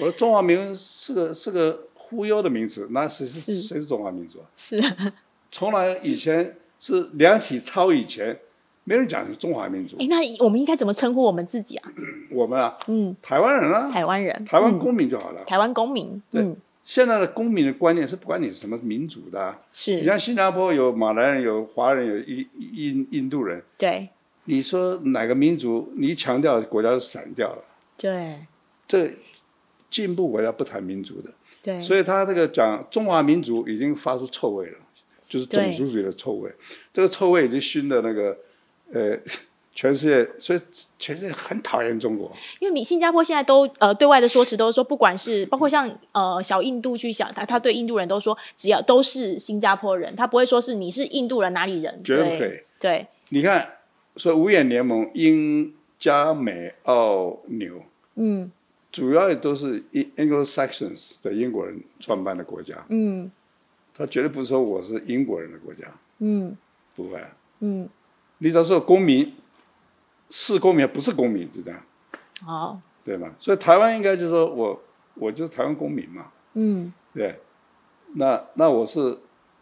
[0.00, 4.44] 我说中华民族是个是个忽悠的名词，那谁是，是谁是中华民族啊？
[4.54, 5.12] 是啊，
[5.50, 8.38] 从来以前是梁启超以前，
[8.84, 9.96] 没人讲是中华民族。
[9.98, 11.92] 哎，那我们应该怎么称呼我们自己啊？
[12.30, 15.44] 我们啊，嗯，台湾人啊，台湾人，台湾公民就好了。
[15.44, 16.42] 台湾公民，对。
[16.42, 19.96] 嗯现在的公民的观念是不管你是什么民族的，是。
[19.96, 24.08] 你像新加坡有马来人、有华人、有印印印度人，对，
[24.46, 27.62] 你说哪个民族你一强调国家就散掉了，
[27.98, 28.38] 对，
[28.88, 29.12] 这
[29.90, 31.30] 进步国家不谈民族的，
[31.62, 34.78] 对，所以他这个讲中华民族已经发出臭味了，
[35.30, 36.52] 就是种族主义的臭味，
[36.92, 38.36] 这个臭味已经熏的那个，
[38.92, 39.18] 呃。
[39.72, 40.60] 全世界，所以
[40.98, 42.30] 全世界很讨厌中国。
[42.58, 52.58] 因为你新加坡现在都呃对外的说辞都是说，不管是包括像呃小印度去想他，他对印度人都说，只要都是新加坡人，他不会说是你是印度人哪里人，绝对不可以。
[52.80, 53.76] 对，你看，
[54.16, 57.82] 所以五眼联盟英加美澳纽，
[58.16, 58.50] 嗯，
[58.90, 59.82] 主要也都是
[60.16, 63.30] Anglo-Saxons 的英国人创办的国家，嗯，
[64.00, 65.84] 他绝对不是说我是英国人的国家，
[66.18, 66.56] 嗯，
[66.96, 67.22] 不会，
[67.60, 67.88] 嗯，
[68.38, 69.34] 你只要是公民。
[70.32, 71.80] 是公民不是公民，就这样，
[72.44, 73.32] 好，对吗？
[73.36, 74.80] 所以台湾应该就是说我，
[75.14, 77.34] 我就是台湾公民嘛，嗯，对，
[78.14, 79.18] 那那我是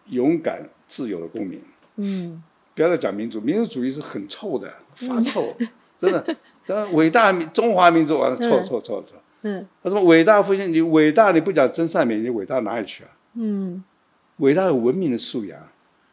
[0.08, 1.62] 勇敢自由的公民，
[1.96, 2.42] 嗯，
[2.74, 13.10] 不要再讲民族，民族主义是很臭的，发臭，嗯、 真的，真的伟大中华民族完了臭臭臭臭，嗯，他说伟大复兴，你伟大你不讲真善美，你伟大哪里去啊？
[13.32, 13.82] 嗯，
[14.38, 15.60] 伟大有文明的素养，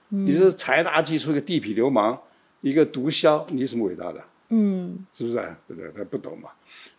[0.10, 2.18] 嗯、你是财大气粗一个地痞流氓，
[2.62, 4.22] 一个毒枭，你有什么伟大的？
[4.50, 5.58] 嗯，是不是啊？
[5.68, 5.92] 对不对？
[5.96, 6.50] 他不懂嘛。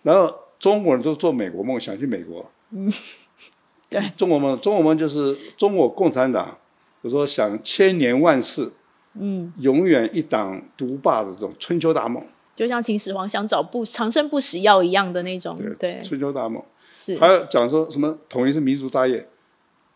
[0.02, 2.50] 然后中国人都做美国梦，想去美国。
[2.70, 2.92] 嗯，
[3.88, 4.02] 对。
[4.16, 6.56] 中国梦，中国梦就是中国共产党，
[7.02, 8.70] 就说想千年万世，
[9.14, 12.24] 嗯，永远一党独霸的这种春秋大梦。
[12.54, 15.56] 就像秦始皇想找不长生不死药一样的那种。
[15.56, 16.62] 对，对春秋大梦。
[16.92, 17.18] 是。
[17.18, 19.28] 还有讲说什么统一是民族大业，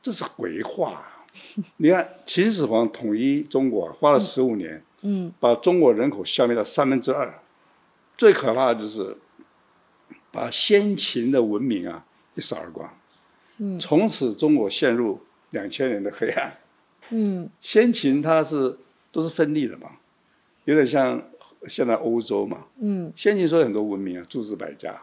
[0.02, 1.06] 这是鬼话。
[1.78, 4.74] 你看秦始皇统一中国花了十五年。
[4.76, 7.40] 嗯嗯，把中国人口消灭了三分之二，
[8.18, 9.16] 最可怕的就是
[10.30, 12.04] 把先秦的文明啊
[12.34, 12.86] 一扫而光。
[13.56, 15.18] 嗯，从此中国陷入
[15.52, 16.54] 两千年的黑暗。
[17.08, 18.78] 嗯，先秦它是
[19.10, 19.92] 都是分立的嘛，
[20.66, 21.22] 有点像
[21.66, 22.66] 现在欧洲嘛。
[22.78, 25.00] 嗯，先秦说很多文明啊，诸子百家，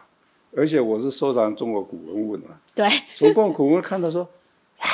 [0.54, 2.60] 而且我是收藏中国古文物的嘛。
[2.72, 4.22] 对，从古文看到说，
[4.78, 4.86] 哇，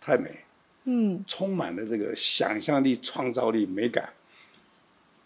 [0.00, 0.43] 太美。
[0.84, 4.08] 嗯，充满了这个想象力、创造力、美感。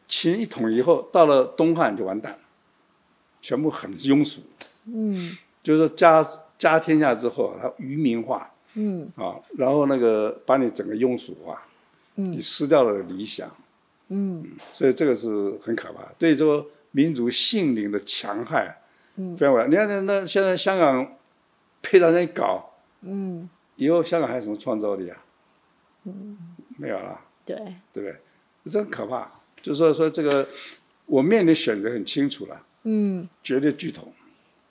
[0.07, 2.39] 秦一统以后，到了东汉就完蛋了，
[3.43, 4.41] 全部很庸俗。
[4.87, 8.51] 嗯，就是说家家天下之后，他愚民化。
[8.75, 11.61] 嗯啊，然后那个把你整个庸俗化，
[12.15, 13.51] 嗯，你失掉了理想。
[14.09, 18.81] 嗯，所以这个是很可怕，对这个民族性灵的强害，
[19.17, 19.71] 嗯，非常危险。
[19.71, 21.17] 你看那那现在香港
[21.83, 25.17] 配到那里搞，嗯，以后香港还有什么创造力啊？
[26.09, 26.39] 嗯，
[26.77, 27.21] 没有了。
[27.45, 27.57] 对，
[27.93, 28.17] 对不对？
[28.65, 29.31] 这很可怕。
[29.61, 30.49] 就是说，说这个
[31.07, 34.13] 我面临选择很清楚了，嗯，绝对巨头。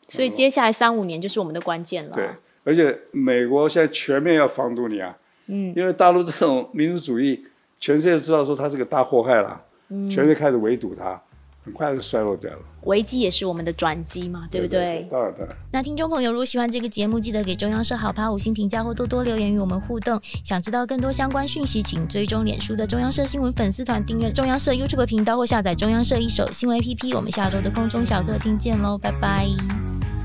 [0.08, 2.16] 所以接下来三五年就是我们的关键了。
[2.16, 2.30] 对，
[2.64, 5.18] 而且美国现在全面要防堵你啊，
[5.48, 7.46] 嗯，因为大陆这种民族主义，
[7.80, 11.22] 全世界都知道说它是个大祸害了，嗯，全世界开始围堵它。
[11.68, 12.60] 很快就衰落掉了。
[12.84, 14.80] 危机也是我们的转机嘛，对不对？
[14.80, 15.58] 对，对，当然，当然。
[15.74, 20.20] 那听众朋友，如果喜欢这个节目，记得给中央社好 POD 五星评价或多多留言与我们互动。
[20.44, 27.14] 想知道更多相关讯息，请追踪脸书的中央社新闻粉丝团，订阅中央社 YouTube 频道或下载中央社一手新闻 APP。
[27.16, 30.17] 我们下周的空中小客厅见喽，拜拜。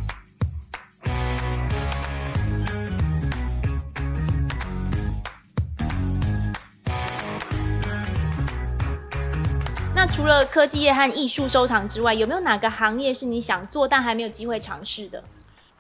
[10.05, 15.23] 那除了科技业和艺术收藏之外，有没有哪个行业是你想做但还没有机会尝试的？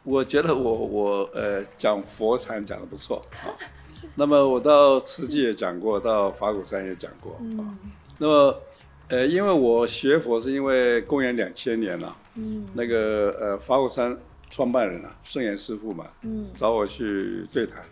[0.04, 3.50] 我觉得我我呃讲佛禅讲的不错 啊。
[4.14, 7.38] 那么我到慈济也讲过，到法鼓山也讲过啊。
[7.40, 7.76] 嗯、
[8.18, 8.56] 那么
[9.08, 14.16] 呃，因为我学佛是因为公元两千年了、啊，嗯，那个呃法鼓山
[14.48, 17.82] 创办人啊圣严师傅嘛，嗯，找我去对谈，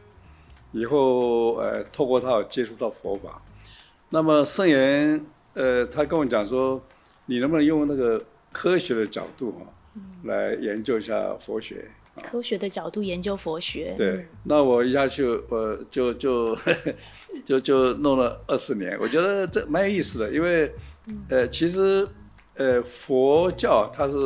[0.71, 3.43] 以后呃透过他接触到佛法。
[4.11, 5.25] 那么圣严，
[5.55, 6.81] 呃，他跟我讲说，
[7.27, 9.67] 你能不能用那个科学的角度啊，
[10.25, 11.91] 来研究一下佛学？
[12.23, 13.95] 科学的角度研究佛学。
[13.97, 16.57] 对，那我一下去，我就就
[17.45, 20.71] 就就弄了二十年，我觉得这蛮有意思的，因为
[21.29, 22.07] 呃，其实
[22.55, 24.17] 呃，佛教它是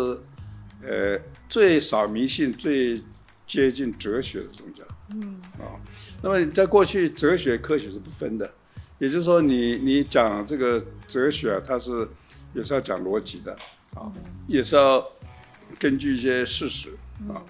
[0.83, 1.18] 呃
[1.49, 3.01] 最少迷信、最
[3.47, 4.83] 接近哲学的宗教。
[5.11, 5.41] 嗯。
[5.61, 5.79] 啊，
[6.22, 8.51] 那么在过去，哲学、科学是不分的。
[8.99, 12.09] 也就是说你，你你讲这个哲学啊，它是
[12.55, 13.53] 也是要讲逻辑的
[13.95, 14.07] 啊，
[14.47, 15.05] 也是要
[15.79, 16.91] 根据一些事实
[17.29, 17.43] 啊。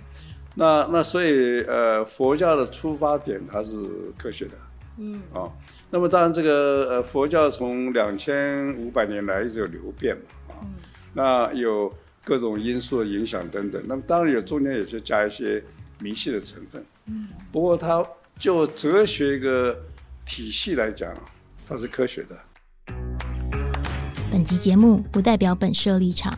[0.55, 3.77] 那那所以呃，佛教的出发点它是
[4.17, 4.53] 科学的，
[4.97, 5.53] 嗯啊。
[5.91, 10.65] 那么当然这个呃，佛教从两千五百年来一直有流变嘛啊，
[11.13, 11.93] 那有
[12.25, 13.83] 各种因素的影响等等。
[13.87, 15.63] 那么当然有中间也是加一些
[16.01, 17.29] 迷信的成分，嗯。
[17.53, 18.05] 不过它
[18.39, 19.79] 就哲学一个
[20.25, 21.15] 体系来讲。
[21.67, 22.39] 它是科学的。
[24.31, 26.37] 本集节目不代表本社立场，